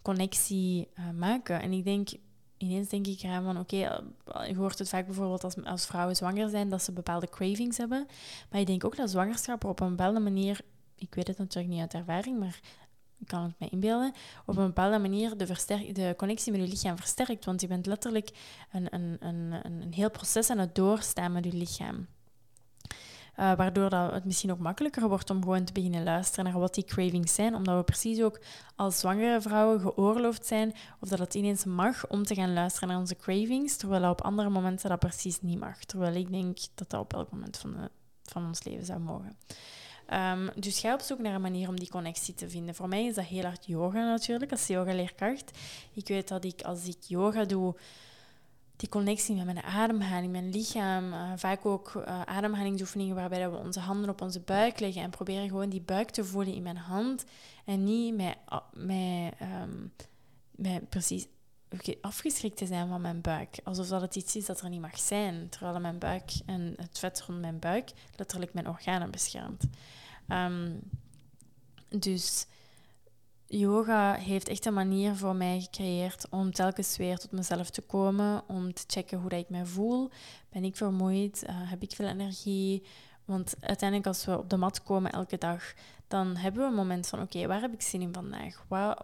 [0.01, 1.61] connectie uh, maken?
[1.61, 2.09] En ik denk,
[2.57, 6.15] ineens denk ik eraan van, oké, eh, je hoort het vaak bijvoorbeeld als, als vrouwen
[6.15, 8.07] zwanger zijn, dat ze bepaalde cravings hebben.
[8.49, 10.61] Maar ik denk ook dat zwangerschap op een bepaalde manier
[11.03, 12.59] ik weet het natuurlijk niet uit ervaring, maar
[13.23, 14.13] ik kan het me inbeelden,
[14.45, 17.45] op een bepaalde manier de, de connectie met je lichaam versterkt.
[17.45, 18.29] Want je bent letterlijk
[18.71, 22.07] een, een, een, een heel proces aan het doorstaan met je lichaam.
[23.39, 26.73] Uh, waardoor dat het misschien ook makkelijker wordt om gewoon te beginnen luisteren naar wat
[26.73, 27.55] die cravings zijn.
[27.55, 28.39] Omdat we precies ook
[28.75, 32.97] als zwangere vrouwen geoorloofd zijn, of dat het ineens mag om te gaan luisteren naar
[32.97, 35.85] onze cravings, terwijl dat op andere momenten dat precies niet mag.
[35.85, 37.89] Terwijl ik denk dat dat op elk moment van, de,
[38.23, 39.37] van ons leven zou mogen.
[40.13, 42.75] Um, dus ga op zoek naar een manier om die connectie te vinden.
[42.75, 45.57] Voor mij is dat heel hard yoga natuurlijk, als yoga-leerkracht.
[45.93, 47.75] Ik weet dat ik als ik yoga doe,
[48.75, 53.79] die connectie met mijn ademhaling, mijn lichaam, uh, vaak ook uh, ademhalingsoefeningen waarbij we onze
[53.79, 57.25] handen op onze buik leggen en proberen gewoon die buik te voelen in mijn hand
[57.65, 58.37] en niet met,
[58.73, 59.93] met, um,
[60.51, 61.27] met precies
[62.01, 63.59] afgeschrikt te zijn van mijn buik.
[63.63, 65.49] Alsof dat het iets is dat er niet mag zijn.
[65.49, 69.63] Terwijl mijn buik en het vet rond mijn buik letterlijk mijn organen beschermt.
[70.27, 70.79] Um,
[71.89, 72.45] dus
[73.45, 78.43] yoga heeft echt een manier voor mij gecreëerd om telkens weer tot mezelf te komen.
[78.47, 80.09] Om te checken hoe ik mij voel.
[80.49, 81.43] Ben ik vermoeid?
[81.43, 82.83] Uh, heb ik veel energie?
[83.25, 85.73] Want uiteindelijk als we op de mat komen elke dag,
[86.07, 88.65] dan hebben we een moment van oké, waar heb ik zin in vandaag?
[88.67, 89.01] Waar,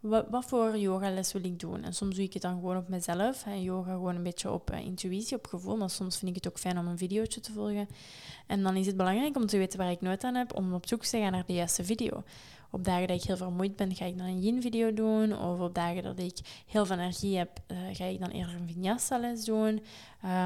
[0.00, 1.84] wat, voor yogales wil ik doen?
[1.84, 3.44] En soms doe ik het dan gewoon op mezelf.
[3.44, 3.54] Hè.
[3.54, 5.76] Yoga gewoon een beetje op uh, intuïtie, op gevoel.
[5.76, 7.88] Maar soms vind ik het ook fijn om een videootje te volgen.
[8.46, 10.88] En dan is het belangrijk om te weten waar ik nooit aan heb, om op
[10.88, 12.22] zoek te gaan naar de juiste video.
[12.70, 15.38] Op dagen dat ik heel vermoeid ben, ga ik dan een yin-video doen.
[15.38, 18.68] Of op dagen dat ik heel veel energie heb, uh, ga ik dan eerder een
[18.72, 19.82] vinyasa-les doen.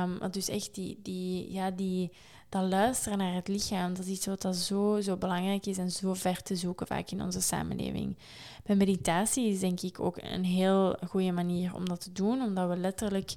[0.03, 2.13] Um, dus echt die, die, ja, die,
[2.49, 5.91] dat luisteren naar het lichaam, dat is iets wat dat zo, zo belangrijk is en
[5.91, 8.17] zo ver te zoeken vaak in onze samenleving.
[8.65, 12.69] Bij meditatie is denk ik ook een heel goede manier om dat te doen, omdat
[12.69, 13.35] we letterlijk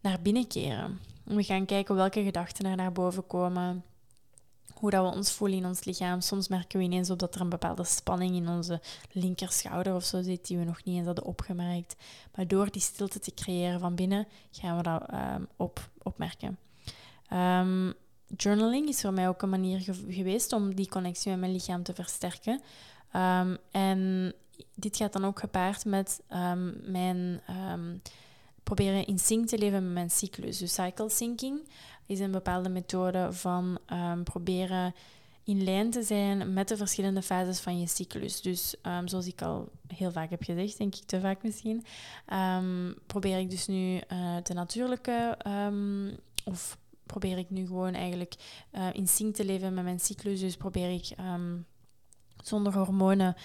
[0.00, 0.98] naar binnen keren.
[1.24, 3.84] We gaan kijken welke gedachten er naar boven komen.
[4.74, 6.20] hoe dat we ons voelen in ons lichaam.
[6.20, 8.80] Soms merken we ineens op dat er een bepaalde spanning in onze
[9.12, 11.96] linkerschouder of zo zit, die we nog niet eens hadden opgemerkt.
[12.34, 16.58] Maar door die stilte te creëren van binnen, gaan we dat um, op, opmerken.
[17.32, 17.94] Um,
[18.36, 21.94] journaling is voor mij ook een manier geweest om die connectie met mijn lichaam te
[21.94, 22.60] versterken.
[23.16, 24.32] Um, en
[24.74, 26.20] dit gaat dan ook gepaard met
[26.82, 27.40] mijn
[28.62, 30.58] proberen in sync te leven met mijn cyclus.
[30.58, 31.68] Dus cycle syncing
[32.06, 34.94] is een bepaalde methode van um, proberen
[35.44, 38.40] in lijn te zijn met de verschillende fases van je cyclus.
[38.40, 41.84] Dus um, zoals ik al heel vaak heb gezegd, denk ik te vaak misschien,
[42.32, 45.38] um, probeer ik dus nu uh, de natuurlijke
[46.44, 48.34] of probeer ik nu gewoon eigenlijk
[48.72, 50.40] uh, in sync te leven met mijn cyclus.
[50.40, 51.10] Dus probeer ik
[52.42, 53.36] zonder hormonen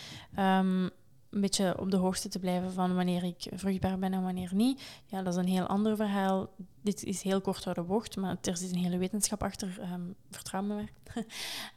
[1.36, 4.82] een beetje op de hoogte te blijven van wanneer ik vruchtbaar ben en wanneer niet.
[5.06, 6.50] Ja, dat is een heel ander verhaal.
[6.82, 9.80] Dit is heel kort door de bocht, maar er zit een hele wetenschap achter.
[9.94, 10.90] Um, vertrouw me maar.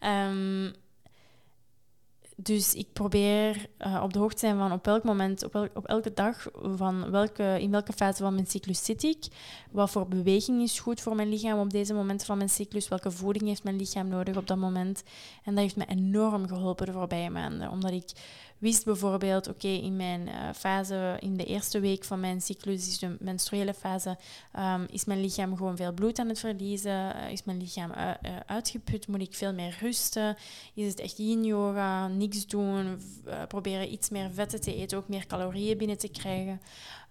[0.28, 0.72] um,
[2.40, 5.86] dus ik probeer uh, op de hoogte te zijn van op welk moment, op, op
[5.86, 9.26] elke dag, van welke, in welke fase van mijn cyclus zit ik.
[9.70, 12.88] Wat voor beweging is goed voor mijn lichaam op deze momenten van mijn cyclus.
[12.88, 15.02] Welke voeding heeft mijn lichaam nodig op dat moment.
[15.44, 17.70] En dat heeft me enorm geholpen de voorbije maanden.
[17.70, 18.10] Omdat ik
[18.58, 22.98] wist bijvoorbeeld, oké, in mijn uh, fase, in de eerste week van mijn cyclus, is
[22.98, 24.16] de menstruele fase,
[24.58, 28.10] um, is mijn lichaam gewoon veel bloed aan het verliezen, uh, is mijn lichaam uh,
[28.46, 30.36] uitgeput, moet ik veel meer rusten,
[30.74, 33.00] is het echt yin-yoga, niks doen,
[33.48, 36.60] proberen iets meer vetten te eten, ook meer calorieën binnen te krijgen.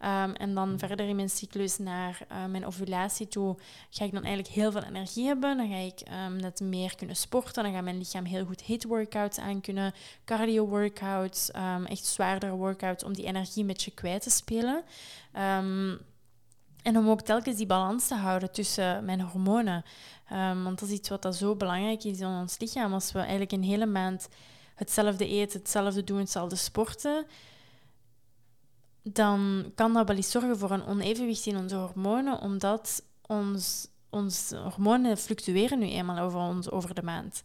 [0.02, 3.58] Um, en dan verder in mijn cyclus naar uh, mijn ovulatie toe
[3.90, 5.58] ga ik dan eigenlijk heel veel energie hebben.
[5.58, 7.64] Dan ga ik um, net meer kunnen sporten.
[7.64, 9.94] Dan gaat mijn lichaam heel goed hit workouts aan kunnen.
[10.26, 14.84] Cardio workouts, um, echt zwaardere workouts om die energie met je kwijt te spelen.
[16.84, 19.84] en om ook telkens die balans te houden tussen mijn hormonen.
[20.64, 22.94] want dat is iets wat dat zo belangrijk is in ons lichaam.
[22.94, 24.30] Als we eigenlijk een hele maand
[24.76, 27.26] hetzelfde eten, hetzelfde doen, hetzelfde sporten
[29.14, 34.58] dan kan dat wel eens zorgen voor een onevenwicht in onze hormonen, omdat ons, onze
[34.58, 37.44] hormonen fluctueren nu eenmaal over, ons, over de maand.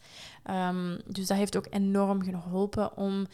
[0.51, 3.27] Um, dus dat heeft ook enorm geholpen om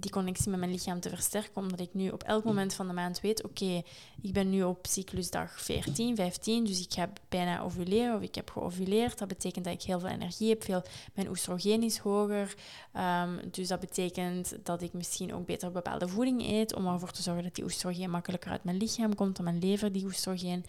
[0.00, 2.92] die connectie met mijn lichaam te versterken, omdat ik nu op elk moment van de
[2.92, 3.82] maand weet, oké,
[4.22, 8.50] ik ben nu op cyclusdag 14, 15, dus ik ga bijna ovuleren of ik heb
[8.50, 9.18] geovuleerd.
[9.18, 10.82] Dat betekent dat ik heel veel energie heb, veel,
[11.14, 12.54] mijn oestrogeen is hoger.
[12.96, 17.22] Um, dus dat betekent dat ik misschien ook beter bepaalde voeding eet, om ervoor te
[17.22, 20.64] zorgen dat die oestrogeen makkelijker uit mijn lichaam komt, dat mijn lever die oestrogeen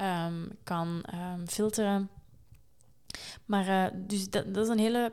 [0.00, 1.04] um, kan
[1.46, 2.10] filteren.
[3.44, 5.10] Maar uh, dus dat, is een hele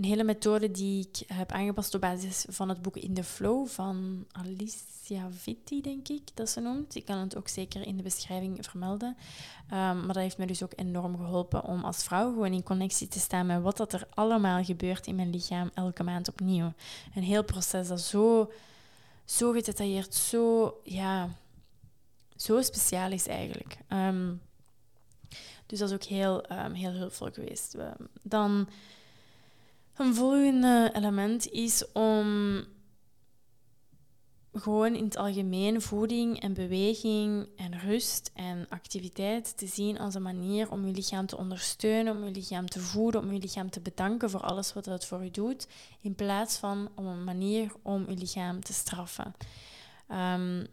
[0.00, 3.66] een hele methode die ik heb aangepast op basis van het boek In the Flow
[3.66, 6.94] van Alicia Vitti, denk ik dat ze noemt.
[6.94, 9.08] Ik kan het ook zeker in de beschrijving vermelden.
[9.08, 13.08] Um, maar dat heeft me dus ook enorm geholpen om als vrouw gewoon in connectie
[13.08, 16.72] te staan met wat dat er allemaal gebeurt in mijn lichaam elke maand opnieuw.
[17.14, 18.52] Een heel proces dat zo,
[19.24, 21.28] zo gedetailleerd, zo, ja,
[22.36, 23.78] zo speciaal is eigenlijk.
[23.88, 24.40] Um,
[25.66, 27.76] dus dat is ook heel, um, heel hulpvol geweest.
[28.22, 28.68] dan
[30.00, 32.64] een volgende element is om
[34.52, 40.22] gewoon in het algemeen voeding en beweging en rust en activiteit te zien als een
[40.22, 43.80] manier om je lichaam te ondersteunen, om je lichaam te voeden, om je lichaam te
[43.80, 45.66] bedanken voor alles wat het voor je doet,
[46.00, 49.34] in plaats van om een manier om je lichaam te straffen.
[50.08, 50.66] Um,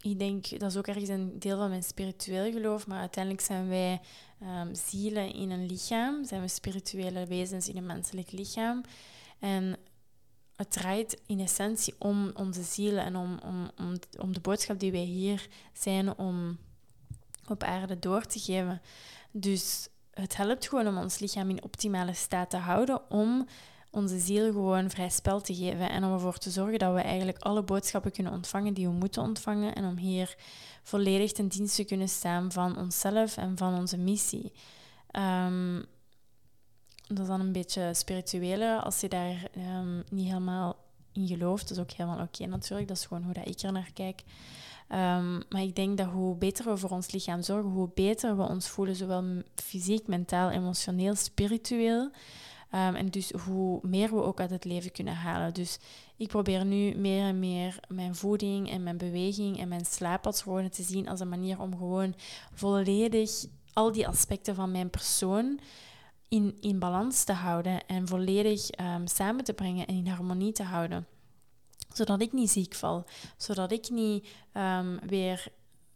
[0.00, 3.68] ik denk, dat is ook ergens een deel van mijn spiritueel geloof, maar uiteindelijk zijn
[3.68, 4.00] wij
[4.46, 8.82] um, zielen in een lichaam, zijn we spirituele wezens in een menselijk lichaam.
[9.38, 9.76] En
[10.56, 14.92] het draait in essentie om onze zielen en om, om, om, om de boodschap die
[14.92, 16.58] wij hier zijn om
[17.48, 18.80] op aarde door te geven.
[19.30, 23.46] Dus het helpt gewoon om ons lichaam in optimale staat te houden om
[23.94, 27.38] onze ziel gewoon vrij spel te geven en om ervoor te zorgen dat we eigenlijk
[27.38, 30.36] alle boodschappen kunnen ontvangen die we moeten ontvangen en om hier
[30.82, 34.52] volledig ten dienste kunnen staan van onszelf en van onze missie.
[35.12, 35.84] Um,
[37.06, 40.76] dat is dan een beetje spirituele, als je daar um, niet helemaal
[41.12, 41.68] in gelooft.
[41.68, 44.22] Dat is ook helemaal oké natuurlijk, dat is gewoon hoe dat ik er naar kijk.
[44.88, 48.42] Um, maar ik denk dat hoe beter we voor ons lichaam zorgen, hoe beter we
[48.42, 49.24] ons voelen, zowel
[49.54, 52.10] fysiek, mentaal, emotioneel, spiritueel.
[52.74, 55.54] Um, en dus hoe meer we ook uit het leven kunnen halen.
[55.54, 55.78] Dus
[56.16, 60.82] ik probeer nu meer en meer mijn voeding en mijn beweging en mijn slaappatronen te
[60.82, 62.14] zien als een manier om gewoon
[62.54, 65.60] volledig al die aspecten van mijn persoon
[66.28, 70.62] in, in balans te houden en volledig um, samen te brengen en in harmonie te
[70.62, 71.06] houden.
[71.92, 73.04] Zodat ik niet ziek val,
[73.36, 75.52] zodat ik niet um, weer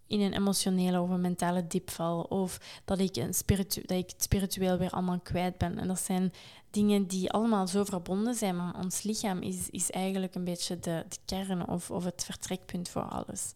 [0.09, 2.21] in een emotionele of een mentale diep val.
[2.21, 5.79] Of dat ik, een spiritu dat ik het spiritueel weer allemaal kwijt ben.
[5.79, 6.33] En dat zijn
[6.71, 8.57] dingen die allemaal zo verbonden zijn.
[8.57, 12.89] Maar ons lichaam is, is eigenlijk een beetje de, de kern of, of het vertrekpunt
[12.89, 13.55] voor alles.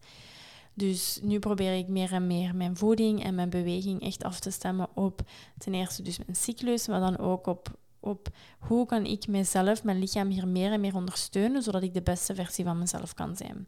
[0.74, 4.50] Dus nu probeer ik meer en meer mijn voeding en mijn beweging echt af te
[4.50, 5.22] stemmen op
[5.58, 9.98] ten eerste dus mijn cyclus, maar dan ook op, op hoe kan ik mezelf, mijn
[9.98, 13.66] lichaam hier meer en meer ondersteunen, zodat ik de beste versie van mezelf kan zijn.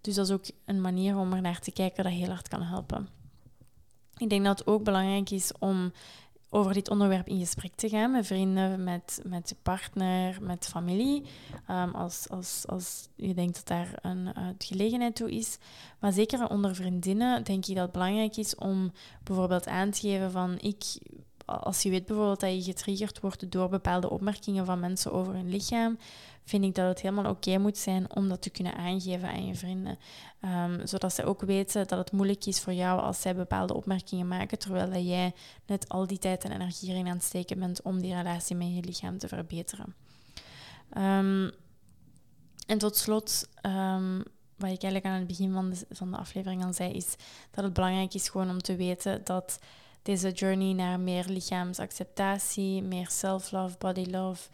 [0.00, 2.62] Dus dat is ook een manier om er naar te kijken dat heel hard kan
[2.62, 3.08] helpen.
[4.16, 5.92] Ik denk dat het ook belangrijk is om
[6.54, 11.24] over dit onderwerp in gesprek te gaan met vrienden, met, met je partner, met familie.
[11.70, 15.58] Um, als, als, als je denkt dat daar een uh, gelegenheid toe is.
[15.98, 18.92] Maar zeker onder vriendinnen denk ik dat het belangrijk is om
[19.22, 20.84] bijvoorbeeld aan te geven van ik
[21.44, 25.50] als je weet bijvoorbeeld dat je getriggerd wordt door bepaalde opmerkingen van mensen over hun
[25.50, 25.98] lichaam,
[26.44, 29.54] vind ik dat het helemaal oké moet zijn om dat te kunnen aangeven aan je
[29.54, 29.98] vrienden.
[30.44, 34.28] Um, zodat ze ook weten dat het moeilijk is voor jou als zij bepaalde opmerkingen
[34.28, 35.34] maken, terwijl jij
[35.66, 38.74] net al die tijd en energie erin aan het steken bent om die relatie met
[38.74, 39.94] je lichaam te verbeteren.
[40.96, 41.50] Um,
[42.66, 44.16] en tot slot, um,
[44.56, 47.14] wat ik eigenlijk aan het begin van de, van de aflevering al zei, is
[47.50, 49.58] dat het belangrijk is gewoon om te weten dat
[50.02, 54.48] deze journey naar meer lichaamsacceptatie, meer self-love, body love,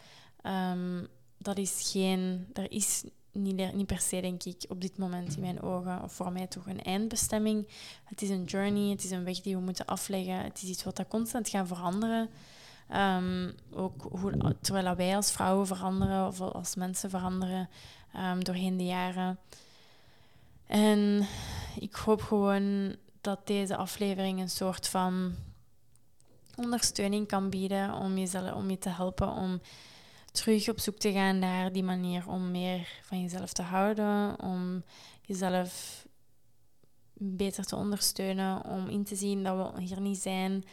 [1.39, 5.41] dat is geen, er is niet, niet per se, denk ik, op dit moment in
[5.41, 7.68] mijn ogen, of voor mij toch een eindbestemming.
[8.05, 10.43] Het is een journey, het is een weg die we moeten afleggen.
[10.43, 12.28] Het is iets wat dat constant gaat veranderen.
[12.95, 17.68] Um, ook hoe, terwijl wij als vrouwen veranderen of als mensen veranderen
[18.16, 19.39] um, doorheen de jaren.
[20.66, 21.26] En
[21.80, 25.34] ik hoop gewoon dat deze aflevering een soort van
[26.57, 29.61] ondersteuning kan bieden om, jezelf, om je te helpen om
[30.32, 34.82] terug op zoek te gaan naar die manier om meer van jezelf te houden, om
[35.22, 36.06] jezelf
[37.14, 40.64] beter te ondersteunen, om in te zien dat we hier niet zijn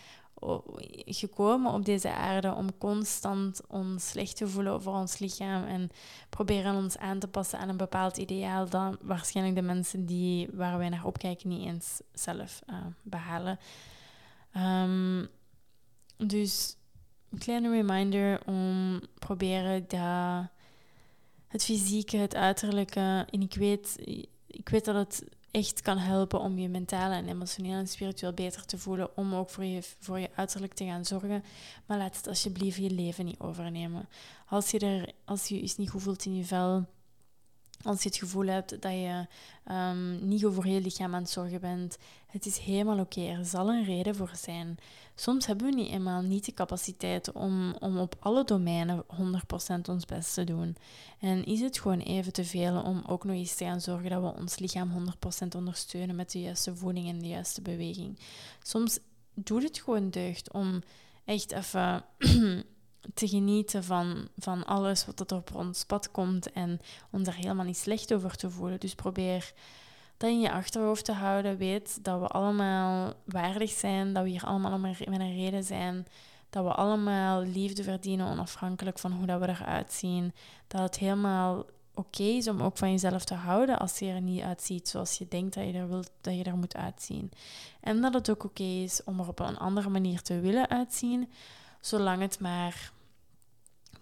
[1.06, 5.90] gekomen op deze aarde om constant ons slecht te voelen over ons lichaam en
[6.30, 10.78] proberen ons aan te passen aan een bepaald ideaal dat waarschijnlijk de mensen die, waar
[10.78, 13.60] wij naar opkijken niet eens zelf uh, behalen.
[14.58, 15.28] Um,
[16.18, 16.78] dus
[17.36, 20.50] een kleine reminder om proberen dat
[21.48, 23.26] het fysieke, het uiterlijke.
[23.30, 23.98] En ik weet,
[24.48, 28.66] ik weet dat het echt kan helpen om je mentaal en emotioneel en spiritueel beter
[28.66, 29.18] te voelen.
[29.18, 31.44] Om ook voor je, voor je uiterlijk te gaan zorgen.
[31.86, 34.10] Maar laat het alsjeblieft je leven niet overnemen.
[34.48, 36.86] Als je, er, als je je niet goed voelt in je vel
[37.86, 39.26] als je het gevoel hebt dat je
[39.72, 43.22] um, niet over je lichaam aan het zorgen bent, het is helemaal oké.
[43.22, 44.78] Er zal een reden voor zijn.
[45.16, 50.06] Soms hebben we niet eenmaal niet de capaciteit om, om op alle domeinen 100% ons
[50.06, 50.76] best te doen.
[51.20, 54.22] En is het gewoon even te veel om ook nog eens te gaan zorgen dat
[54.22, 54.92] we ons lichaam
[55.44, 58.20] 100% ondersteunen met de juiste voeding en de juiste beweging.
[58.64, 59.00] Soms
[59.34, 60.82] doet het gewoon deugd om
[61.26, 62.06] echt even
[63.14, 66.80] te genieten van, van alles wat er op ons pad komt en
[67.10, 68.80] ons er helemaal niet slecht over te voelen.
[68.80, 69.54] Dus probeer
[70.18, 71.58] dat in je achterhoofd te houden.
[71.58, 76.08] Weet dat we allemaal waardig zijn, dat we hier allemaal met een reden zijn.
[76.50, 80.34] Dat we allemaal liefde verdienen, onafhankelijk van hoe dat we eruit zien.
[80.68, 84.42] Dat het helemaal oké is om ook van jezelf te houden als je er niet
[84.42, 87.32] uitziet zoals je denkt dat je er, wilt, dat je er moet uitzien.
[87.80, 91.32] En dat het ook oké is om er op een andere manier te willen uitzien,
[91.82, 92.92] zolang het maar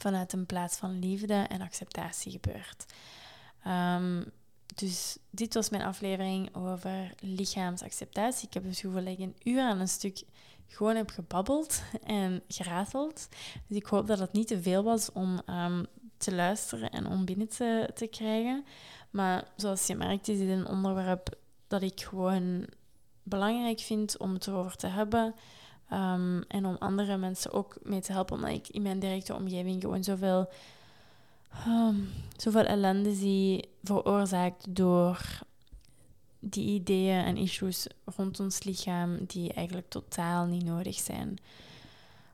[0.04, 2.86] vanuit een plaats van liefde en acceptatie gebeurt.
[3.68, 4.32] Um,
[4.76, 8.48] dus dit was mijn aflevering over lichaamsacceptatie.
[8.48, 10.24] Ik heb dus gevoel dat een uur aan een stuk
[10.68, 13.28] gewoon heb gebabbeld en gerateld.
[13.68, 15.86] Dus ik hoop dat het niet te veel was om um,
[16.18, 18.66] te luisteren en om binnen te, te krijgen.
[19.10, 21.30] Maar zoals je merkt, is dit een onderwerp
[21.68, 22.68] dat ik gewoon
[23.24, 25.36] belangrijk vind om het erover te hebben.
[25.92, 29.82] Um, en om andere mensen ook mee te helpen, omdat ik in mijn directe omgeving
[29.82, 30.50] gewoon zoveel,
[31.68, 35.42] um, zoveel ellende zie veroorzaakt door
[36.40, 41.38] die ideeën en issues rond ons lichaam die eigenlijk totaal niet nodig zijn.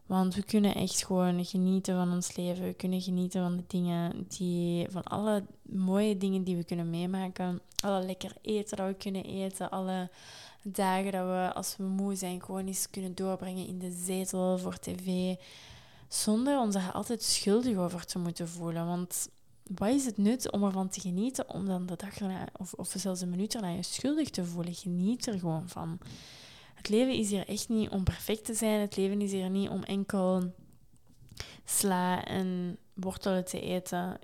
[0.06, 2.64] Want we kunnen echt gewoon genieten van ons leven.
[2.64, 7.62] We kunnen genieten van de dingen die, van alle mooie dingen die we kunnen meemaken.
[7.84, 9.70] Alle lekker eten dat we kunnen eten.
[9.70, 10.10] Alle
[10.72, 14.80] dagen dat we, als we moe zijn, gewoon eens kunnen doorbrengen in de zetel voor
[14.80, 15.36] tv.
[16.08, 18.86] Zonder ons er altijd schuldig over te moeten voelen.
[18.86, 19.30] Want
[19.76, 22.94] wat is het nut om ervan te genieten, om dan de dag erna, of, of
[22.96, 24.74] zelfs een minuut erna je schuldig te voelen?
[24.74, 26.00] Geniet er gewoon van.
[26.74, 28.80] Het leven is hier echt niet om perfect te zijn.
[28.80, 30.54] Het leven is hier niet om enkel
[31.66, 34.20] sla en wortelen te eten.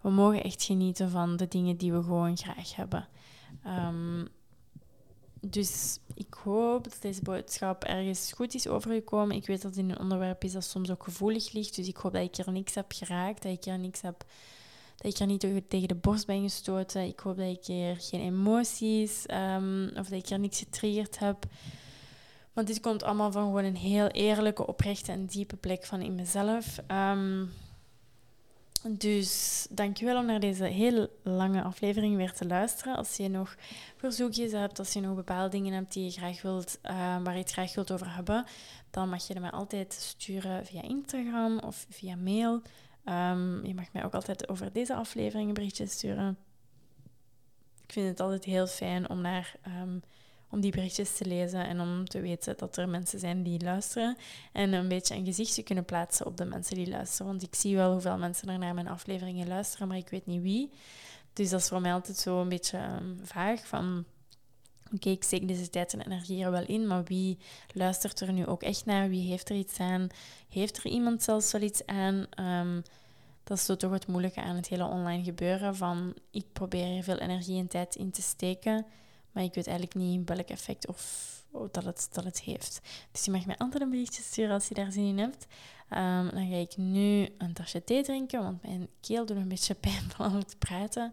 [0.00, 3.08] We, mogen echt genieten van de dingen die we gewoon graag hebben.
[3.66, 4.28] Um,
[5.40, 9.36] dus ik hoop dat deze boodschap ergens goed is overgekomen.
[9.36, 11.76] Ik weet dat het een onderwerp is dat soms ook gevoelig ligt.
[11.76, 14.24] Dus ik hoop dat ik er niks heb geraakt, dat ik er niks heb
[15.00, 17.06] dat ik er niet tegen de borst ben gestoten.
[17.06, 21.44] Ik hoop dat ik er geen emoties um, of dat ik er niks getriggerd heb.
[22.52, 26.14] Want dit komt allemaal van gewoon een heel eerlijke, oprechte en diepe plek van in
[26.14, 26.78] mezelf.
[26.88, 27.50] Um,
[28.88, 32.96] dus dankjewel om naar deze heel lange aflevering weer te luisteren.
[32.96, 33.56] Als je nog
[33.96, 36.90] verzoekjes hebt, als je nog bepaalde dingen hebt die je graag wilt, uh,
[37.22, 38.44] waar je het graag wilt over hebben,
[38.90, 42.62] dan mag je mij altijd sturen via Instagram of via mail.
[43.04, 46.38] Um, je mag mij ook altijd over deze aflevering een berichtje sturen.
[47.86, 50.02] Ik vind het altijd heel fijn om naar um,
[50.50, 54.16] om die berichtjes te lezen en om te weten dat er mensen zijn die luisteren.
[54.52, 57.26] En een beetje een gezichtje kunnen plaatsen op de mensen die luisteren.
[57.26, 60.42] Want ik zie wel hoeveel mensen er naar mijn afleveringen luisteren, maar ik weet niet
[60.42, 60.70] wie.
[61.32, 64.04] Dus dat is voor mij altijd zo een beetje um, vaag van...
[64.94, 67.38] Oké, ik steek deze tijd en energie er wel in, maar wie
[67.72, 69.08] luistert er nu ook echt naar?
[69.08, 70.08] Wie heeft er iets aan?
[70.48, 72.26] Heeft er iemand zelfs wel iets aan?
[72.40, 72.82] Um,
[73.44, 75.76] dat is zo toch het moeilijke aan het hele online gebeuren.
[75.76, 78.86] Van ik probeer er veel energie en tijd in te steken.
[79.32, 81.28] Maar ik weet eigenlijk niet welk effect of,
[81.70, 82.80] dat, het, dat het heeft.
[83.12, 85.46] Dus je mag mij altijd een berichtje sturen als je daar zin in hebt.
[85.90, 89.74] Um, dan ga ik nu een tasje thee drinken, want mijn keel doet een beetje
[89.86, 91.12] pijn van het praten.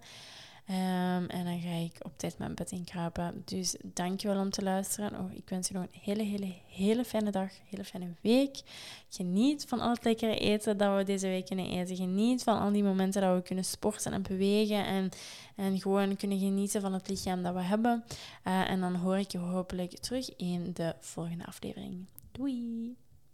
[0.70, 3.42] Um, en dan ga ik op tijd mijn bed inkruipen.
[3.46, 5.20] Dus dankjewel om te luisteren.
[5.20, 7.50] Oh, ik wens je nog een hele, hele, hele fijne dag.
[7.70, 8.62] Hele fijne week.
[9.10, 11.96] Geniet van al het lekkere eten dat we deze week kunnen eten.
[11.96, 14.86] Geniet van al die momenten dat we kunnen sporten en bewegen.
[14.86, 15.10] En,
[15.56, 18.04] en gewoon kunnen genieten van het lichaam dat we hebben.
[18.48, 22.06] Uh, en dan hoor ik je hopelijk terug in de volgende aflevering.
[22.32, 22.96] Doei!